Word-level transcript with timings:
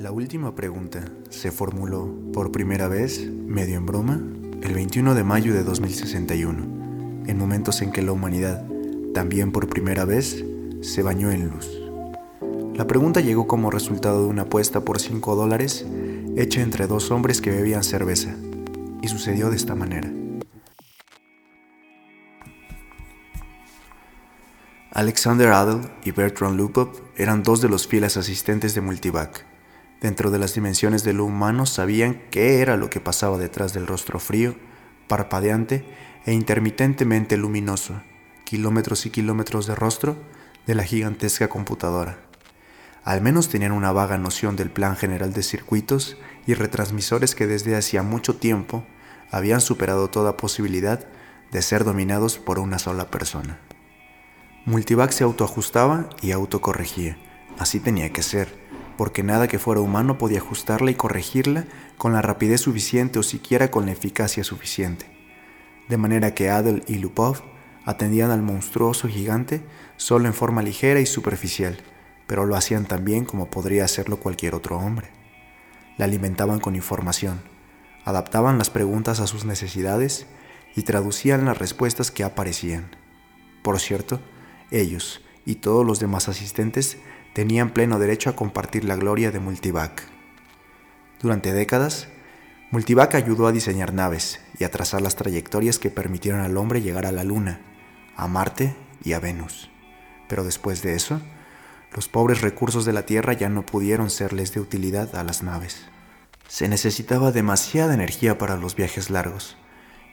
La 0.00 0.12
última 0.12 0.54
pregunta 0.54 1.04
se 1.28 1.50
formuló 1.50 2.10
por 2.32 2.50
primera 2.50 2.88
vez, 2.88 3.20
medio 3.30 3.76
en 3.76 3.84
broma, 3.84 4.18
el 4.62 4.72
21 4.72 5.14
de 5.14 5.24
mayo 5.24 5.52
de 5.52 5.62
2061, 5.62 7.26
en 7.26 7.36
momentos 7.36 7.82
en 7.82 7.92
que 7.92 8.00
la 8.00 8.12
humanidad, 8.12 8.64
también 9.12 9.52
por 9.52 9.68
primera 9.68 10.06
vez, 10.06 10.42
se 10.80 11.02
bañó 11.02 11.30
en 11.30 11.50
luz. 11.50 11.68
La 12.74 12.86
pregunta 12.86 13.20
llegó 13.20 13.46
como 13.46 13.70
resultado 13.70 14.22
de 14.22 14.30
una 14.30 14.42
apuesta 14.42 14.86
por 14.86 15.00
5 15.00 15.36
dólares 15.36 15.84
hecha 16.34 16.62
entre 16.62 16.86
dos 16.86 17.10
hombres 17.10 17.42
que 17.42 17.50
bebían 17.50 17.84
cerveza, 17.84 18.34
y 19.02 19.08
sucedió 19.08 19.50
de 19.50 19.56
esta 19.56 19.74
manera. 19.74 20.10
Alexander 24.92 25.48
Adel 25.48 25.82
y 26.06 26.12
Bertrand 26.12 26.56
Lupop 26.56 26.96
eran 27.18 27.42
dos 27.42 27.60
de 27.60 27.68
los 27.68 27.86
fieles 27.86 28.16
asistentes 28.16 28.74
de 28.74 28.80
Multivac. 28.80 29.49
Dentro 30.00 30.30
de 30.30 30.38
las 30.38 30.54
dimensiones 30.54 31.04
de 31.04 31.12
lo 31.12 31.26
humano 31.26 31.66
sabían 31.66 32.22
qué 32.30 32.60
era 32.60 32.76
lo 32.76 32.88
que 32.88 33.00
pasaba 33.00 33.36
detrás 33.36 33.74
del 33.74 33.86
rostro 33.86 34.18
frío, 34.18 34.54
parpadeante 35.08 35.84
e 36.24 36.32
intermitentemente 36.32 37.36
luminoso, 37.36 38.00
kilómetros 38.44 39.04
y 39.04 39.10
kilómetros 39.10 39.66
de 39.66 39.74
rostro 39.74 40.16
de 40.66 40.74
la 40.74 40.84
gigantesca 40.84 41.48
computadora. 41.48 42.18
Al 43.04 43.20
menos 43.20 43.48
tenían 43.48 43.72
una 43.72 43.92
vaga 43.92 44.16
noción 44.18 44.56
del 44.56 44.70
plan 44.70 44.96
general 44.96 45.32
de 45.32 45.42
circuitos 45.42 46.16
y 46.46 46.54
retransmisores 46.54 47.34
que 47.34 47.46
desde 47.46 47.76
hacía 47.76 48.02
mucho 48.02 48.36
tiempo 48.36 48.84
habían 49.30 49.60
superado 49.60 50.08
toda 50.08 50.36
posibilidad 50.36 51.06
de 51.50 51.62
ser 51.62 51.84
dominados 51.84 52.38
por 52.38 52.58
una 52.58 52.78
sola 52.78 53.10
persona. 53.10 53.58
Multivac 54.64 55.10
se 55.10 55.24
autoajustaba 55.24 56.08
y 56.22 56.32
autocorregía. 56.32 57.18
Así 57.58 57.80
tenía 57.80 58.12
que 58.12 58.22
ser, 58.22 58.69
porque 59.00 59.22
nada 59.22 59.48
que 59.48 59.58
fuera 59.58 59.80
humano 59.80 60.18
podía 60.18 60.40
ajustarla 60.40 60.90
y 60.90 60.94
corregirla 60.94 61.64
con 61.96 62.12
la 62.12 62.20
rapidez 62.20 62.60
suficiente 62.60 63.18
o 63.18 63.22
siquiera 63.22 63.70
con 63.70 63.86
la 63.86 63.92
eficacia 63.92 64.44
suficiente. 64.44 65.06
De 65.88 65.96
manera 65.96 66.34
que 66.34 66.50
Adel 66.50 66.84
y 66.86 66.96
Lupov 66.96 67.38
atendían 67.86 68.30
al 68.30 68.42
monstruoso 68.42 69.08
gigante 69.08 69.62
solo 69.96 70.26
en 70.26 70.34
forma 70.34 70.60
ligera 70.60 71.00
y 71.00 71.06
superficial, 71.06 71.78
pero 72.26 72.44
lo 72.44 72.56
hacían 72.56 72.84
tan 72.84 73.06
bien 73.06 73.24
como 73.24 73.48
podría 73.48 73.86
hacerlo 73.86 74.18
cualquier 74.18 74.54
otro 74.54 74.76
hombre. 74.76 75.08
La 75.96 76.04
alimentaban 76.04 76.60
con 76.60 76.76
información, 76.76 77.40
adaptaban 78.04 78.58
las 78.58 78.68
preguntas 78.68 79.18
a 79.20 79.26
sus 79.26 79.46
necesidades 79.46 80.26
y 80.76 80.82
traducían 80.82 81.46
las 81.46 81.56
respuestas 81.56 82.10
que 82.10 82.22
aparecían. 82.22 82.90
Por 83.62 83.80
cierto, 83.80 84.20
ellos 84.70 85.22
y 85.46 85.54
todos 85.54 85.86
los 85.86 86.00
demás 86.00 86.28
asistentes 86.28 86.98
tenían 87.32 87.70
pleno 87.70 87.98
derecho 87.98 88.30
a 88.30 88.36
compartir 88.36 88.84
la 88.84 88.96
gloria 88.96 89.30
de 89.30 89.40
Multivac. 89.40 90.02
Durante 91.20 91.52
décadas, 91.52 92.08
Multivac 92.70 93.14
ayudó 93.14 93.46
a 93.46 93.52
diseñar 93.52 93.92
naves 93.92 94.40
y 94.58 94.64
a 94.64 94.70
trazar 94.70 95.02
las 95.02 95.16
trayectorias 95.16 95.78
que 95.78 95.90
permitieron 95.90 96.40
al 96.40 96.56
hombre 96.56 96.82
llegar 96.82 97.06
a 97.06 97.12
la 97.12 97.24
Luna, 97.24 97.60
a 98.16 98.28
Marte 98.28 98.76
y 99.02 99.12
a 99.12 99.20
Venus. 99.20 99.70
Pero 100.28 100.44
después 100.44 100.82
de 100.82 100.94
eso, 100.94 101.20
los 101.92 102.08
pobres 102.08 102.40
recursos 102.40 102.84
de 102.84 102.92
la 102.92 103.06
Tierra 103.06 103.32
ya 103.32 103.48
no 103.48 103.66
pudieron 103.66 104.10
serles 104.10 104.54
de 104.54 104.60
utilidad 104.60 105.16
a 105.16 105.24
las 105.24 105.42
naves. 105.42 105.86
Se 106.46 106.68
necesitaba 106.68 107.32
demasiada 107.32 107.94
energía 107.94 108.38
para 108.38 108.56
los 108.56 108.76
viajes 108.76 109.10
largos, 109.10 109.56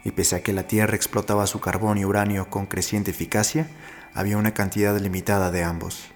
y 0.03 0.11
pese 0.11 0.37
a 0.37 0.41
que 0.41 0.53
la 0.53 0.63
Tierra 0.63 0.95
explotaba 0.95 1.45
su 1.47 1.59
carbón 1.59 1.97
y 1.97 2.05
uranio 2.05 2.49
con 2.49 2.65
creciente 2.65 3.11
eficacia, 3.11 3.69
había 4.13 4.37
una 4.37 4.53
cantidad 4.53 4.97
limitada 4.99 5.51
de 5.51 5.63
ambos. 5.63 6.11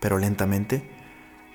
Pero 0.00 0.18
lentamente, 0.18 0.82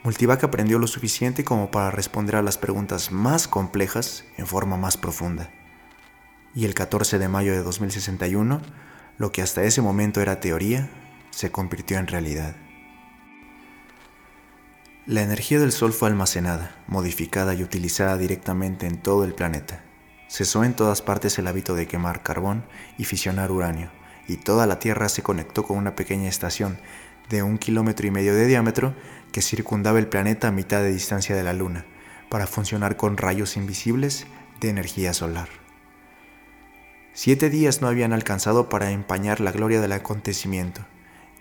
Multivac 0.03 0.43
aprendió 0.43 0.77
lo 0.77 0.87
suficiente 0.87 1.43
como 1.43 1.71
para 1.71 1.89
responder 1.89 2.35
a 2.35 2.43
las 2.43 2.59
preguntas 2.59 3.11
más 3.11 3.47
complejas 3.47 4.23
en 4.37 4.45
forma 4.45 4.77
más 4.77 4.97
profunda. 4.97 5.49
Y 6.53 6.65
el 6.65 6.75
14 6.75 7.17
de 7.17 7.27
mayo 7.27 7.51
de 7.53 7.63
2061, 7.63 8.61
lo 9.17 9.31
que 9.31 9.41
hasta 9.41 9.63
ese 9.63 9.81
momento 9.81 10.21
era 10.21 10.39
teoría, 10.39 10.89
se 11.31 11.51
convirtió 11.51 11.97
en 11.97 12.07
realidad. 12.07 12.55
La 15.07 15.21
energía 15.21 15.59
del 15.59 15.71
Sol 15.71 15.91
fue 15.91 16.07
almacenada, 16.07 16.75
modificada 16.87 17.53
y 17.53 17.63
utilizada 17.63 18.17
directamente 18.17 18.87
en 18.87 19.01
todo 19.01 19.23
el 19.23 19.33
planeta. 19.33 19.83
Cesó 20.27 20.63
en 20.63 20.75
todas 20.75 21.01
partes 21.01 21.37
el 21.37 21.47
hábito 21.47 21.75
de 21.75 21.87
quemar 21.87 22.23
carbón 22.23 22.65
y 22.97 23.05
fisionar 23.05 23.51
uranio, 23.51 23.91
y 24.27 24.37
toda 24.37 24.65
la 24.65 24.79
Tierra 24.79 25.09
se 25.09 25.21
conectó 25.23 25.63
con 25.63 25.77
una 25.77 25.95
pequeña 25.95 26.29
estación 26.29 26.79
de 27.29 27.43
un 27.43 27.57
kilómetro 27.57 28.07
y 28.07 28.11
medio 28.11 28.33
de 28.33 28.45
diámetro 28.45 28.93
que 29.31 29.41
circundaba 29.41 29.99
el 29.99 30.07
planeta 30.07 30.47
a 30.47 30.51
mitad 30.51 30.81
de 30.81 30.91
distancia 30.91 31.35
de 31.35 31.43
la 31.43 31.53
Luna, 31.53 31.85
para 32.29 32.47
funcionar 32.47 32.97
con 32.97 33.17
rayos 33.17 33.57
invisibles 33.57 34.27
de 34.59 34.69
energía 34.69 35.13
solar. 35.13 35.49
Siete 37.13 37.49
días 37.49 37.81
no 37.81 37.87
habían 37.87 38.13
alcanzado 38.13 38.69
para 38.69 38.91
empañar 38.91 39.39
la 39.39 39.51
gloria 39.51 39.81
del 39.81 39.91
acontecimiento, 39.91 40.85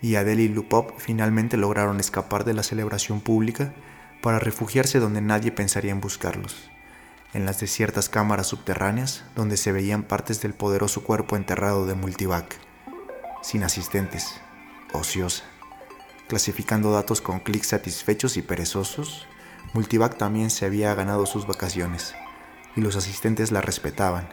y 0.01 0.15
Adele 0.15 0.43
y 0.43 0.47
Lupop 0.47 0.91
finalmente 0.97 1.57
lograron 1.57 1.99
escapar 1.99 2.43
de 2.45 2.53
la 2.53 2.63
celebración 2.63 3.21
pública 3.21 3.73
para 4.21 4.39
refugiarse 4.39 4.99
donde 4.99 5.21
nadie 5.21 5.51
pensaría 5.51 5.91
en 5.91 6.01
buscarlos, 6.01 6.69
en 7.33 7.45
las 7.45 7.59
desiertas 7.59 8.09
cámaras 8.09 8.47
subterráneas 8.47 9.23
donde 9.35 9.57
se 9.57 9.71
veían 9.71 10.03
partes 10.03 10.41
del 10.41 10.53
poderoso 10.53 11.03
cuerpo 11.03 11.35
enterrado 11.35 11.85
de 11.85 11.95
Multivac 11.95 12.65
sin 13.45 13.63
asistentes, 13.63 14.41
ociosa. 14.91 15.43
Clasificando 16.27 16.91
datos 16.91 17.21
con 17.21 17.39
clics 17.39 17.67
satisfechos 17.67 18.37
y 18.37 18.41
perezosos, 18.41 19.27
Multivac 19.73 20.17
también 20.17 20.49
se 20.49 20.65
había 20.65 20.93
ganado 20.95 21.25
sus 21.25 21.45
vacaciones, 21.47 22.15
y 22.75 22.81
los 22.81 22.95
asistentes 22.95 23.51
la 23.51 23.61
respetaban, 23.61 24.29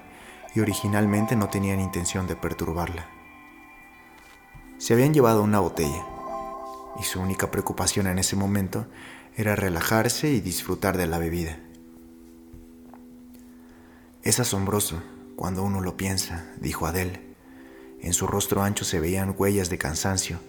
y 0.55 0.61
originalmente 0.61 1.37
no 1.37 1.49
tenían 1.49 1.81
intención 1.81 2.27
de 2.27 2.37
perturbarla. 2.37 3.09
Se 4.79 4.95
habían 4.95 5.15
llevado 5.15 5.43
una 5.43 5.61
botella, 5.61 6.05
y 6.99 7.05
su 7.05 7.21
única 7.21 7.51
preocupación 7.51 8.07
en 8.07 8.19
ese 8.19 8.37
momento 8.37 8.87
era 9.37 9.57
relajarse 9.57 10.31
y 10.31 10.41
disfrutar 10.41 10.97
de 10.97 11.07
la 11.07 11.19
bebida. 11.19 11.59
Es 14.23 14.41
asombroso 14.41 15.03
cuando 15.37 15.63
uno 15.63 15.81
lo 15.81 15.97
piensa, 15.97 16.47
dijo 16.61 16.87
Adele 16.87 17.33
en 18.03 18.13
su 18.15 18.27
rostro 18.27 18.63
ancho 18.63 18.85
se 18.85 18.99
veían 18.99 19.35
huellas 19.39 19.71
de 19.71 19.79
cansancio 19.79 20.41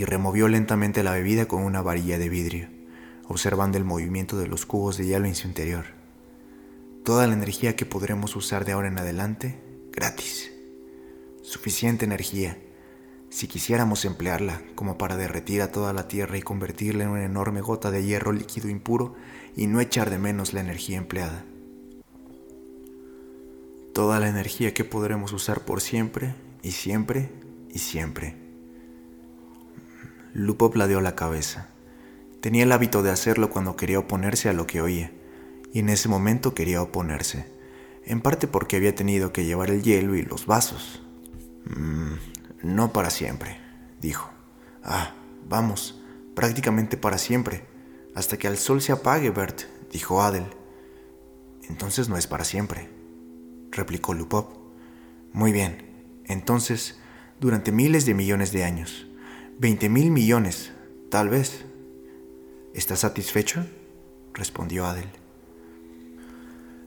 y 0.00 0.06
removió 0.06 0.48
lentamente 0.48 1.02
la 1.02 1.12
bebida 1.12 1.46
con 1.46 1.62
una 1.62 1.82
varilla 1.82 2.16
de 2.16 2.30
vidrio, 2.30 2.70
observando 3.28 3.76
el 3.76 3.84
movimiento 3.84 4.38
de 4.38 4.46
los 4.46 4.64
cubos 4.64 4.96
de 4.96 5.04
hielo 5.04 5.26
en 5.26 5.34
su 5.34 5.46
interior. 5.46 5.84
Toda 7.04 7.26
la 7.26 7.34
energía 7.34 7.76
que 7.76 7.84
podremos 7.84 8.34
usar 8.34 8.64
de 8.64 8.72
ahora 8.72 8.88
en 8.88 8.98
adelante, 8.98 9.60
gratis. 9.92 10.52
Suficiente 11.42 12.06
energía, 12.06 12.56
si 13.28 13.46
quisiéramos 13.46 14.06
emplearla 14.06 14.62
como 14.74 14.96
para 14.96 15.18
derretir 15.18 15.60
a 15.60 15.70
toda 15.70 15.92
la 15.92 16.08
Tierra 16.08 16.38
y 16.38 16.42
convertirla 16.42 17.04
en 17.04 17.10
una 17.10 17.26
enorme 17.26 17.60
gota 17.60 17.90
de 17.90 18.02
hierro 18.02 18.32
líquido 18.32 18.70
impuro 18.70 19.16
y 19.54 19.66
no 19.66 19.80
echar 19.82 20.08
de 20.08 20.16
menos 20.16 20.54
la 20.54 20.60
energía 20.60 20.96
empleada. 20.96 21.44
Toda 23.92 24.18
la 24.18 24.30
energía 24.30 24.72
que 24.72 24.84
podremos 24.84 25.34
usar 25.34 25.66
por 25.66 25.82
siempre 25.82 26.34
y 26.62 26.70
siempre 26.70 27.28
y 27.68 27.80
siempre. 27.80 28.49
Lupo 30.32 30.70
pladeó 30.70 31.00
la 31.00 31.16
cabeza. 31.16 31.68
Tenía 32.40 32.62
el 32.62 32.72
hábito 32.72 33.02
de 33.02 33.10
hacerlo 33.10 33.50
cuando 33.50 33.76
quería 33.76 33.98
oponerse 33.98 34.48
a 34.48 34.52
lo 34.52 34.66
que 34.66 34.80
oía, 34.80 35.12
y 35.72 35.80
en 35.80 35.88
ese 35.88 36.08
momento 36.08 36.54
quería 36.54 36.82
oponerse, 36.82 37.46
en 38.04 38.20
parte 38.20 38.46
porque 38.46 38.76
había 38.76 38.94
tenido 38.94 39.32
que 39.32 39.44
llevar 39.44 39.70
el 39.70 39.82
hielo 39.82 40.14
y 40.14 40.22
los 40.22 40.46
vasos. 40.46 41.02
Mm, 41.64 42.14
no 42.62 42.92
para 42.92 43.10
siempre, 43.10 43.58
dijo. 44.00 44.30
Ah, 44.82 45.14
vamos, 45.48 46.00
prácticamente 46.34 46.96
para 46.96 47.18
siempre, 47.18 47.64
hasta 48.14 48.38
que 48.38 48.46
el 48.46 48.56
sol 48.56 48.80
se 48.80 48.92
apague, 48.92 49.30
Bert, 49.30 49.62
dijo 49.92 50.22
Adel. 50.22 50.46
Entonces 51.68 52.08
no 52.08 52.16
es 52.16 52.26
para 52.26 52.44
siempre, 52.44 52.88
replicó 53.70 54.14
Lupop. 54.14 54.56
Muy 55.32 55.52
bien, 55.52 55.90
entonces, 56.24 56.98
durante 57.40 57.72
miles 57.72 58.06
de 58.06 58.14
millones 58.14 58.52
de 58.52 58.64
años, 58.64 59.06
20 59.60 59.90
mil 59.90 60.10
millones, 60.10 60.72
tal 61.10 61.28
vez. 61.28 61.66
¿Estás 62.72 63.00
satisfecho? 63.00 63.66
respondió 64.32 64.86
Adel. 64.86 65.10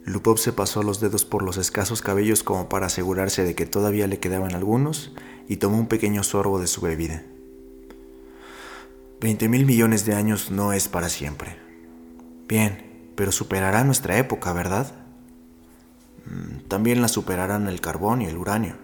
Lupov 0.06 0.40
se 0.40 0.54
pasó 0.54 0.82
los 0.82 1.00
dedos 1.00 1.24
por 1.24 1.44
los 1.44 1.58
escasos 1.58 2.02
cabellos 2.02 2.42
como 2.42 2.70
para 2.70 2.88
asegurarse 2.88 3.44
de 3.44 3.54
que 3.54 3.68
todavía 3.68 4.08
le 4.08 4.20
quedaban 4.20 4.56
algunos 4.56 5.14
y 5.48 5.58
tomó 5.58 5.78
un 5.78 5.86
pequeño 5.86 6.24
sorbo 6.24 6.60
de 6.60 6.66
su 6.66 6.82
bebida. 6.82 7.22
Veinte 9.22 9.48
mil 9.50 9.68
millones 9.68 10.04
de 10.08 10.16
años 10.16 10.50
no 10.50 10.74
es 10.74 10.88
para 10.88 11.10
siempre. 11.10 11.60
Bien, 12.48 13.12
pero 13.16 13.32
superará 13.32 13.84
nuestra 13.84 14.18
época, 14.18 14.52
¿verdad? 14.52 14.96
Mm, 16.26 16.68
también 16.70 17.04
la 17.04 17.08
superarán 17.08 17.68
el 17.68 17.82
carbón 17.82 18.24
y 18.24 18.26
el 18.26 18.38
uranio. 18.38 18.78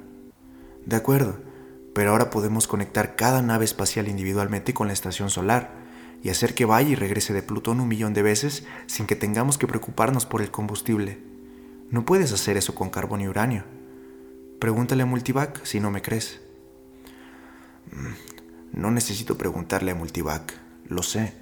De 0.85 0.95
acuerdo, 0.95 1.48
pero 1.93 2.11
ahora 2.11 2.29
podemos 2.29 2.67
conectar 2.67 3.15
cada 3.15 3.41
nave 3.41 3.65
espacial 3.65 4.07
individualmente 4.07 4.73
con 4.73 4.87
la 4.87 4.93
estación 4.93 5.29
solar, 5.29 5.79
y 6.21 6.29
hacer 6.29 6.53
que 6.53 6.65
vaya 6.65 6.89
y 6.89 6.95
regrese 6.95 7.33
de 7.33 7.41
Plutón 7.41 7.79
un 7.79 7.87
millón 7.87 8.13
de 8.13 8.21
veces 8.21 8.65
sin 8.87 9.07
que 9.07 9.15
tengamos 9.15 9.57
que 9.57 9.67
preocuparnos 9.67 10.25
por 10.25 10.41
el 10.41 10.51
combustible. 10.51 11.19
No 11.91 12.05
puedes 12.05 12.33
hacer 12.33 12.57
eso 12.57 12.75
con 12.75 12.89
carbón 12.89 13.21
y 13.21 13.27
uranio. 13.27 13.63
Pregúntale 14.59 15.03
a 15.03 15.05
Multivac 15.05 15.63
si 15.65 15.79
no 15.79 15.91
me 15.91 16.01
crees. 16.01 16.41
Mm, 17.91 18.79
no 18.79 18.91
necesito 18.91 19.37
preguntarle 19.37 19.91
a 19.91 19.95
Multivac, 19.95 20.53
lo 20.87 21.03
sé. 21.03 21.33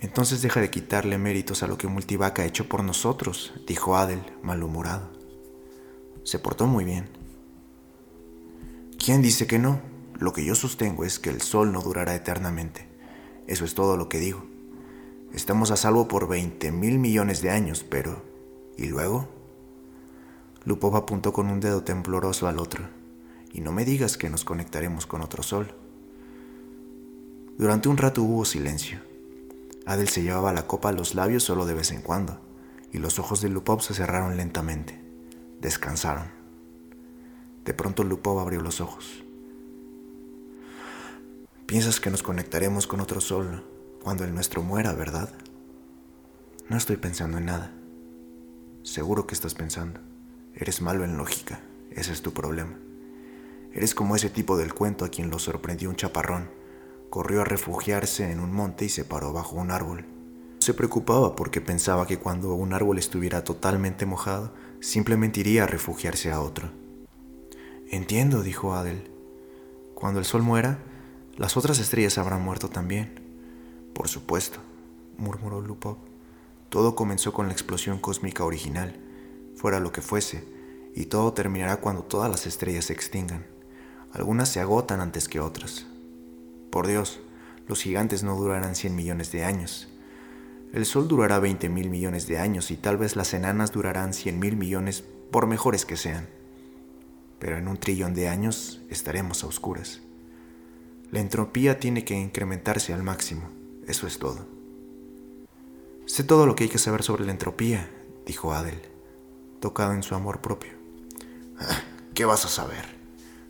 Entonces 0.00 0.42
deja 0.42 0.60
de 0.60 0.70
quitarle 0.70 1.18
méritos 1.18 1.62
a 1.62 1.66
lo 1.66 1.76
que 1.76 1.88
Multivac 1.88 2.38
ha 2.38 2.44
hecho 2.44 2.68
por 2.68 2.84
nosotros, 2.84 3.54
dijo 3.66 3.96
Adel, 3.96 4.22
malhumorado. 4.42 5.10
Se 6.22 6.38
portó 6.38 6.66
muy 6.66 6.84
bien. 6.84 7.23
¿Quién 9.04 9.20
dice 9.20 9.46
que 9.46 9.58
no? 9.58 9.82
Lo 10.18 10.32
que 10.32 10.46
yo 10.46 10.54
sostengo 10.54 11.04
es 11.04 11.18
que 11.18 11.28
el 11.28 11.42
sol 11.42 11.72
no 11.72 11.82
durará 11.82 12.14
eternamente. 12.14 12.88
Eso 13.46 13.66
es 13.66 13.74
todo 13.74 13.98
lo 13.98 14.08
que 14.08 14.18
digo. 14.18 14.46
Estamos 15.34 15.70
a 15.70 15.76
salvo 15.76 16.08
por 16.08 16.26
20 16.26 16.72
mil 16.72 16.98
millones 16.98 17.42
de 17.42 17.50
años, 17.50 17.84
pero... 17.84 18.22
¿Y 18.78 18.86
luego? 18.86 19.28
Lupov 20.64 20.96
apuntó 20.96 21.34
con 21.34 21.48
un 21.48 21.60
dedo 21.60 21.84
tembloroso 21.84 22.48
al 22.48 22.58
otro. 22.58 22.88
Y 23.52 23.60
no 23.60 23.72
me 23.72 23.84
digas 23.84 24.16
que 24.16 24.30
nos 24.30 24.42
conectaremos 24.42 25.04
con 25.04 25.20
otro 25.20 25.42
sol. 25.42 25.74
Durante 27.58 27.90
un 27.90 27.98
rato 27.98 28.22
hubo 28.22 28.46
silencio. 28.46 29.00
Adel 29.84 30.08
se 30.08 30.22
llevaba 30.22 30.54
la 30.54 30.66
copa 30.66 30.88
a 30.88 30.92
los 30.92 31.14
labios 31.14 31.42
solo 31.42 31.66
de 31.66 31.74
vez 31.74 31.90
en 31.90 32.00
cuando, 32.00 32.40
y 32.90 32.96
los 32.96 33.18
ojos 33.18 33.42
de 33.42 33.50
Lupov 33.50 33.82
se 33.82 33.92
cerraron 33.92 34.38
lentamente. 34.38 34.98
Descansaron. 35.60 36.43
De 37.64 37.74
pronto 37.74 38.04
Lupov 38.04 38.38
abrió 38.38 38.60
los 38.60 38.80
ojos. 38.80 39.24
Piensas 41.66 41.98
que 41.98 42.10
nos 42.10 42.22
conectaremos 42.22 42.86
con 42.86 43.00
otro 43.00 43.20
sol 43.20 43.64
cuando 44.02 44.24
el 44.24 44.34
nuestro 44.34 44.62
muera, 44.62 44.92
¿verdad? 44.92 45.30
No 46.68 46.76
estoy 46.76 46.98
pensando 46.98 47.38
en 47.38 47.46
nada. 47.46 47.72
Seguro 48.82 49.26
que 49.26 49.34
estás 49.34 49.54
pensando. 49.54 50.00
Eres 50.54 50.82
malo 50.82 51.04
en 51.04 51.16
lógica. 51.16 51.60
Ese 51.90 52.12
es 52.12 52.20
tu 52.20 52.34
problema. 52.34 52.78
Eres 53.72 53.94
como 53.94 54.14
ese 54.14 54.28
tipo 54.28 54.58
del 54.58 54.74
cuento 54.74 55.06
a 55.06 55.08
quien 55.08 55.30
lo 55.30 55.38
sorprendió 55.38 55.88
un 55.88 55.96
chaparrón. 55.96 56.50
Corrió 57.08 57.40
a 57.40 57.44
refugiarse 57.44 58.30
en 58.30 58.40
un 58.40 58.52
monte 58.52 58.84
y 58.84 58.88
se 58.90 59.04
paró 59.04 59.32
bajo 59.32 59.56
un 59.56 59.70
árbol. 59.70 60.04
Se 60.58 60.74
preocupaba 60.74 61.34
porque 61.34 61.60
pensaba 61.60 62.06
que 62.06 62.18
cuando 62.18 62.54
un 62.54 62.74
árbol 62.74 62.98
estuviera 62.98 63.42
totalmente 63.42 64.04
mojado, 64.04 64.52
simplemente 64.80 65.40
iría 65.40 65.64
a 65.64 65.66
refugiarse 65.66 66.30
a 66.30 66.40
otro. 66.40 66.83
Entiendo, 67.90 68.42
dijo 68.42 68.74
Adel. 68.74 69.10
Cuando 69.94 70.18
el 70.18 70.24
sol 70.24 70.42
muera, 70.42 70.78
las 71.36 71.56
otras 71.56 71.78
estrellas 71.78 72.18
habrán 72.18 72.42
muerto 72.42 72.68
también. 72.68 73.20
Por 73.92 74.08
supuesto, 74.08 74.58
murmuró 75.18 75.60
Lupov. 75.60 75.98
Todo 76.68 76.94
comenzó 76.94 77.32
con 77.32 77.46
la 77.46 77.52
explosión 77.52 77.98
cósmica 77.98 78.44
original, 78.44 78.98
fuera 79.54 79.80
lo 79.80 79.92
que 79.92 80.00
fuese, 80.00 80.44
y 80.94 81.06
todo 81.06 81.32
terminará 81.32 81.76
cuando 81.76 82.02
todas 82.02 82.30
las 82.30 82.46
estrellas 82.46 82.86
se 82.86 82.92
extingan. 82.92 83.46
Algunas 84.12 84.48
se 84.48 84.60
agotan 84.60 85.00
antes 85.00 85.28
que 85.28 85.40
otras. 85.40 85.86
Por 86.70 86.86
Dios, 86.86 87.20
los 87.66 87.80
gigantes 87.82 88.22
no 88.22 88.36
durarán 88.36 88.74
100 88.74 88.94
millones 88.94 89.32
de 89.32 89.44
años. 89.44 89.88
El 90.72 90.86
Sol 90.86 91.06
durará 91.06 91.38
20 91.38 91.68
mil 91.68 91.88
millones 91.88 92.26
de 92.26 92.38
años 92.38 92.72
y 92.72 92.76
tal 92.76 92.96
vez 92.96 93.14
las 93.14 93.32
enanas 93.32 93.70
durarán 93.70 94.12
100 94.12 94.38
mil 94.38 94.56
millones 94.56 95.04
por 95.30 95.46
mejores 95.46 95.84
que 95.84 95.96
sean. 95.96 96.28
Pero 97.38 97.58
en 97.58 97.68
un 97.68 97.76
trillón 97.76 98.14
de 98.14 98.28
años 98.28 98.82
estaremos 98.90 99.44
a 99.44 99.46
oscuras. 99.46 100.00
La 101.10 101.20
entropía 101.20 101.78
tiene 101.78 102.04
que 102.04 102.14
incrementarse 102.14 102.92
al 102.92 103.02
máximo, 103.02 103.48
eso 103.86 104.06
es 104.06 104.18
todo. 104.18 104.46
Sé 106.06 106.24
todo 106.24 106.46
lo 106.46 106.54
que 106.54 106.64
hay 106.64 106.70
que 106.70 106.78
saber 106.78 107.02
sobre 107.02 107.24
la 107.24 107.32
entropía, 107.32 107.88
dijo 108.26 108.52
Adel, 108.52 108.80
tocado 109.60 109.92
en 109.92 110.02
su 110.02 110.14
amor 110.14 110.40
propio. 110.40 110.72
¿Qué 112.14 112.24
vas 112.24 112.44
a 112.44 112.48
saber? 112.48 112.84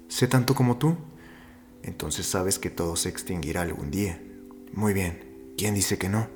Sé 0.09 0.29
tanto 0.29 0.55
como 0.55 0.79
tú. 0.79 0.97
Entonces 1.83 2.27
sabes 2.27 2.59
que 2.59 2.71
todo 2.71 2.97
se 2.97 3.11
extinguirá 3.11 3.63
algún 3.63 3.91
día. 3.91 4.23
Muy 4.73 4.95
bien, 4.95 5.53
¿quién 5.59 5.75
dice 5.75 5.99
que 5.99 6.09
no? 6.09 6.29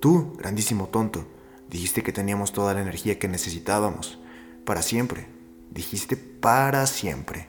Tú, 0.00 0.34
grandísimo 0.36 0.88
tonto, 0.88 1.26
dijiste 1.68 2.02
que 2.02 2.12
teníamos 2.12 2.52
toda 2.52 2.74
la 2.74 2.82
energía 2.82 3.18
que 3.18 3.26
necesitábamos, 3.26 4.20
para 4.64 4.82
siempre. 4.82 5.26
Dijiste 5.76 6.16
para 6.16 6.86
siempre. 6.86 7.48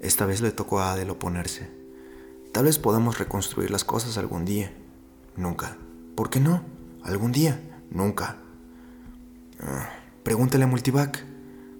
Esta 0.00 0.24
vez 0.24 0.40
le 0.40 0.52
tocó 0.52 0.78
a 0.78 0.92
Adel 0.92 1.10
oponerse. 1.10 1.68
Tal 2.52 2.66
vez 2.66 2.78
podamos 2.78 3.18
reconstruir 3.18 3.72
las 3.72 3.82
cosas 3.82 4.16
algún 4.18 4.44
día. 4.44 4.72
Nunca. 5.34 5.76
¿Por 6.14 6.30
qué 6.30 6.38
no? 6.38 6.62
¿Algún 7.02 7.32
día? 7.32 7.60
Nunca. 7.90 8.36
Ah, 9.58 9.90
pregúntale 10.22 10.62
a 10.62 10.68
Multivac. 10.68 11.24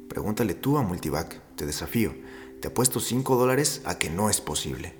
Pregúntale 0.09 0.55
tú 0.55 0.77
a 0.77 0.83
Multivac. 0.83 1.41
Te 1.55 1.65
desafío. 1.65 2.17
Te 2.61 2.67
apuesto 2.67 2.99
5 2.99 3.37
dólares 3.37 3.83
a 3.85 3.97
que 3.97 4.11
no 4.11 4.29
es 4.29 4.41
posible. 4.41 4.97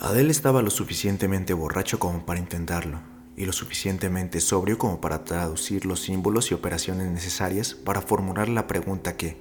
Adel 0.00 0.30
estaba 0.30 0.62
lo 0.62 0.70
suficientemente 0.70 1.52
borracho 1.52 1.98
como 1.98 2.24
para 2.24 2.40
intentarlo, 2.40 3.02
y 3.36 3.46
lo 3.46 3.52
suficientemente 3.52 4.40
sobrio 4.40 4.78
como 4.78 5.00
para 5.00 5.24
traducir 5.24 5.86
los 5.86 6.02
símbolos 6.02 6.50
y 6.50 6.54
operaciones 6.54 7.10
necesarias 7.10 7.74
para 7.74 8.02
formular 8.02 8.48
la 8.48 8.66
pregunta 8.66 9.16
que, 9.16 9.36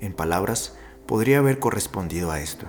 en 0.00 0.12
palabras, 0.12 0.76
podría 1.06 1.38
haber 1.38 1.58
correspondido 1.58 2.30
a 2.32 2.40
esto. 2.40 2.66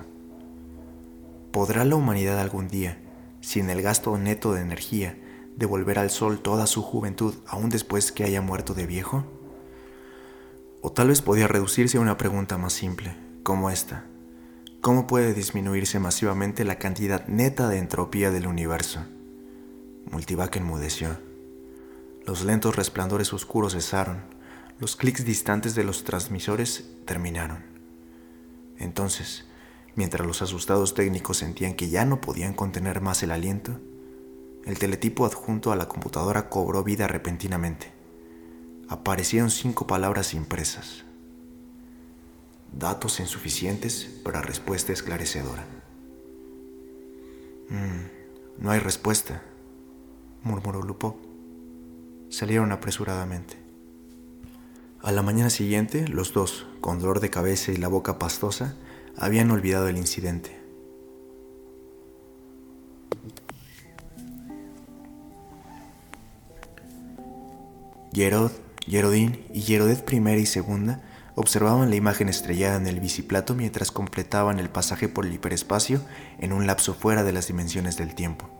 ¿Podrá 1.50 1.84
la 1.84 1.96
humanidad 1.96 2.38
algún 2.38 2.68
día, 2.68 2.98
sin 3.40 3.70
el 3.70 3.82
gasto 3.82 4.16
neto 4.18 4.52
de 4.52 4.60
energía, 4.60 5.18
devolver 5.56 5.98
al 5.98 6.10
sol 6.10 6.40
toda 6.40 6.66
su 6.66 6.82
juventud 6.82 7.34
aún 7.46 7.70
después 7.70 8.12
que 8.12 8.24
haya 8.24 8.40
muerto 8.40 8.74
de 8.74 8.86
viejo? 8.86 9.24
O 10.80 10.92
tal 10.92 11.08
vez 11.08 11.22
podía 11.22 11.48
reducirse 11.48 11.98
a 11.98 12.00
una 12.00 12.16
pregunta 12.16 12.56
más 12.58 12.72
simple, 12.72 13.16
como 13.42 13.70
esta. 13.70 14.04
¿Cómo 14.80 15.08
puede 15.08 15.34
disminuirse 15.34 15.98
masivamente 15.98 16.64
la 16.64 16.78
cantidad 16.78 17.26
neta 17.26 17.68
de 17.68 17.78
entropía 17.78 18.30
del 18.30 18.46
universo? 18.46 19.00
Multivac 20.10 20.56
enmudeció. 20.56 21.18
Los 22.24 22.44
lentos 22.44 22.76
resplandores 22.76 23.32
oscuros 23.32 23.74
cesaron, 23.74 24.22
los 24.80 24.96
clics 24.96 25.24
distantes 25.24 25.74
de 25.74 25.84
los 25.84 26.04
transmisores 26.04 26.90
terminaron. 27.04 27.64
Entonces, 28.78 29.44
mientras 29.96 30.26
los 30.26 30.40
asustados 30.40 30.94
técnicos 30.94 31.38
sentían 31.38 31.74
que 31.74 31.88
ya 31.88 32.04
no 32.04 32.20
podían 32.20 32.54
contener 32.54 33.00
más 33.00 33.22
el 33.22 33.32
aliento, 33.32 33.80
el 34.64 34.78
teletipo 34.78 35.26
adjunto 35.26 35.72
a 35.72 35.76
la 35.76 35.88
computadora 35.88 36.48
cobró 36.48 36.84
vida 36.84 37.06
repentinamente. 37.06 37.92
Aparecieron 38.88 39.50
cinco 39.50 39.86
palabras 39.86 40.32
impresas. 40.32 41.04
Datos 42.72 43.20
insuficientes 43.20 44.04
para 44.22 44.42
respuesta 44.42 44.92
esclarecedora. 44.92 45.66
Mm, 47.70 48.62
no 48.62 48.70
hay 48.70 48.78
respuesta, 48.80 49.42
murmuró 50.48 50.82
Lupo. 50.82 51.16
Salieron 52.30 52.72
apresuradamente. 52.72 53.56
A 55.00 55.12
la 55.12 55.22
mañana 55.22 55.50
siguiente, 55.50 56.08
los 56.08 56.32
dos, 56.32 56.66
con 56.80 56.98
dolor 56.98 57.20
de 57.20 57.30
cabeza 57.30 57.70
y 57.70 57.76
la 57.76 57.88
boca 57.88 58.18
pastosa, 58.18 58.74
habían 59.16 59.50
olvidado 59.50 59.88
el 59.88 59.96
incidente. 59.96 60.58
Gerod, 68.12 68.50
Gerodín 68.86 69.44
y 69.52 69.60
Gerodet 69.60 70.12
I 70.12 70.16
y 70.16 70.20
II 70.20 70.96
observaban 71.36 71.90
la 71.90 71.94
imagen 71.94 72.28
estrellada 72.28 72.76
en 72.76 72.88
el 72.88 72.98
biciplato 72.98 73.54
mientras 73.54 73.92
completaban 73.92 74.58
el 74.58 74.70
pasaje 74.70 75.08
por 75.08 75.24
el 75.24 75.34
hiperespacio 75.34 76.00
en 76.40 76.52
un 76.52 76.66
lapso 76.66 76.94
fuera 76.94 77.22
de 77.22 77.32
las 77.32 77.46
dimensiones 77.46 77.96
del 77.96 78.16
tiempo. 78.16 78.50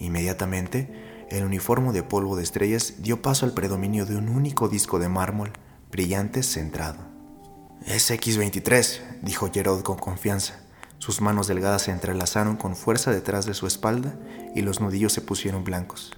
Inmediatamente, 0.00 1.09
el 1.30 1.44
uniforme 1.44 1.92
de 1.92 2.02
polvo 2.02 2.36
de 2.36 2.42
estrellas 2.42 2.94
dio 2.98 3.22
paso 3.22 3.46
al 3.46 3.52
predominio 3.52 4.04
de 4.04 4.16
un 4.16 4.28
único 4.28 4.68
disco 4.68 4.98
de 4.98 5.08
mármol, 5.08 5.52
brillante, 5.90 6.42
centrado. 6.42 6.98
Es 7.86 8.10
X-23, 8.10 9.20
dijo 9.22 9.50
Gerard 9.52 9.82
con 9.82 9.96
confianza. 9.96 10.60
Sus 10.98 11.20
manos 11.20 11.46
delgadas 11.46 11.82
se 11.82 11.92
entrelazaron 11.92 12.56
con 12.56 12.76
fuerza 12.76 13.10
detrás 13.10 13.46
de 13.46 13.54
su 13.54 13.66
espalda 13.66 14.14
y 14.54 14.62
los 14.62 14.80
nudillos 14.80 15.12
se 15.12 15.22
pusieron 15.22 15.64
blancos. 15.64 16.12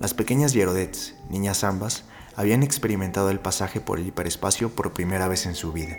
Las 0.00 0.14
pequeñas 0.14 0.52
Gerodets, 0.52 1.14
niñas 1.28 1.62
ambas, 1.62 2.04
habían 2.34 2.62
experimentado 2.62 3.30
el 3.30 3.38
pasaje 3.38 3.80
por 3.80 3.98
el 3.98 4.06
hiperespacio 4.06 4.70
por 4.70 4.94
primera 4.94 5.28
vez 5.28 5.44
en 5.44 5.54
su 5.54 5.72
vida. 5.72 5.96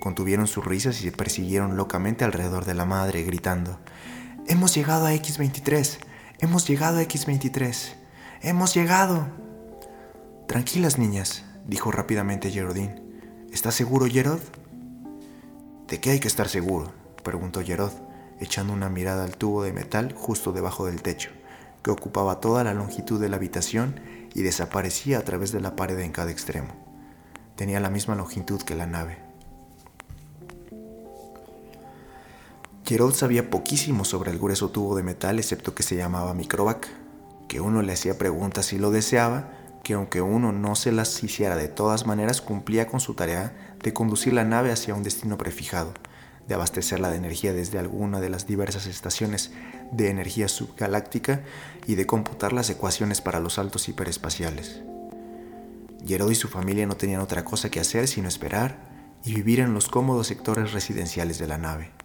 Contuvieron 0.00 0.46
sus 0.46 0.64
risas 0.64 1.00
y 1.00 1.04
se 1.04 1.12
persiguieron 1.12 1.76
locamente 1.76 2.24
alrededor 2.24 2.66
de 2.66 2.74
la 2.74 2.84
madre, 2.84 3.22
gritando, 3.22 3.80
Hemos 4.46 4.74
llegado 4.74 5.06
a 5.06 5.14
X-23, 5.14 5.98
Hemos 6.42 6.66
llegado 6.66 6.98
a 6.98 7.02
X23. 7.02 7.92
Hemos 8.40 8.72
llegado. 8.72 9.28
Tranquilas, 10.48 10.96
niñas, 10.96 11.44
dijo 11.66 11.92
rápidamente 11.92 12.50
Geraldine. 12.50 13.02
¿Estás 13.52 13.74
seguro, 13.74 14.06
Gerard? 14.06 14.40
¿De 15.86 16.00
qué 16.00 16.12
hay 16.12 16.18
que 16.18 16.28
estar 16.28 16.48
seguro? 16.48 16.94
preguntó 17.22 17.62
Gerard. 17.62 17.92
echando 18.40 18.72
una 18.72 18.88
mirada 18.88 19.24
al 19.24 19.36
tubo 19.36 19.62
de 19.62 19.74
metal 19.74 20.14
justo 20.16 20.52
debajo 20.52 20.86
del 20.86 21.02
techo, 21.02 21.28
que 21.82 21.90
ocupaba 21.90 22.40
toda 22.40 22.64
la 22.64 22.72
longitud 22.72 23.20
de 23.20 23.28
la 23.28 23.36
habitación 23.36 24.00
y 24.34 24.40
desaparecía 24.40 25.18
a 25.18 25.24
través 25.24 25.52
de 25.52 25.60
la 25.60 25.76
pared 25.76 25.98
en 25.98 26.12
cada 26.12 26.30
extremo. 26.30 26.72
Tenía 27.54 27.80
la 27.80 27.90
misma 27.90 28.14
longitud 28.14 28.62
que 28.62 28.74
la 28.74 28.86
nave. 28.86 29.29
Gerald 32.90 33.14
sabía 33.14 33.50
poquísimo 33.50 34.04
sobre 34.04 34.32
el 34.32 34.40
grueso 34.40 34.70
tubo 34.70 34.96
de 34.96 35.04
metal 35.04 35.38
excepto 35.38 35.76
que 35.76 35.84
se 35.84 35.94
llamaba 35.94 36.34
microvac, 36.34 36.88
que 37.46 37.60
uno 37.60 37.82
le 37.82 37.92
hacía 37.92 38.18
preguntas 38.18 38.66
si 38.66 38.78
lo 38.78 38.90
deseaba, 38.90 39.52
que 39.84 39.94
aunque 39.94 40.20
uno 40.20 40.50
no 40.50 40.74
se 40.74 40.90
las 40.90 41.22
hiciera 41.22 41.54
de 41.54 41.68
todas 41.68 42.04
maneras, 42.04 42.40
cumplía 42.40 42.88
con 42.88 42.98
su 42.98 43.14
tarea 43.14 43.76
de 43.80 43.92
conducir 43.92 44.32
la 44.32 44.42
nave 44.42 44.72
hacia 44.72 44.96
un 44.96 45.04
destino 45.04 45.38
prefijado, 45.38 45.94
de 46.48 46.54
abastecerla 46.56 47.10
de 47.10 47.18
energía 47.18 47.52
desde 47.52 47.78
alguna 47.78 48.18
de 48.18 48.28
las 48.28 48.48
diversas 48.48 48.86
estaciones 48.86 49.52
de 49.92 50.10
energía 50.10 50.48
subgaláctica 50.48 51.42
y 51.86 51.94
de 51.94 52.06
computar 52.06 52.52
las 52.52 52.70
ecuaciones 52.70 53.20
para 53.20 53.38
los 53.38 53.54
saltos 53.54 53.88
hiperespaciales. 53.88 54.80
Gerod 56.04 56.32
y 56.32 56.34
su 56.34 56.48
familia 56.48 56.88
no 56.88 56.96
tenían 56.96 57.20
otra 57.20 57.44
cosa 57.44 57.70
que 57.70 57.78
hacer 57.78 58.08
sino 58.08 58.26
esperar 58.26 58.80
y 59.24 59.34
vivir 59.34 59.60
en 59.60 59.74
los 59.74 59.88
cómodos 59.88 60.26
sectores 60.26 60.72
residenciales 60.72 61.38
de 61.38 61.46
la 61.46 61.56
nave. 61.56 61.99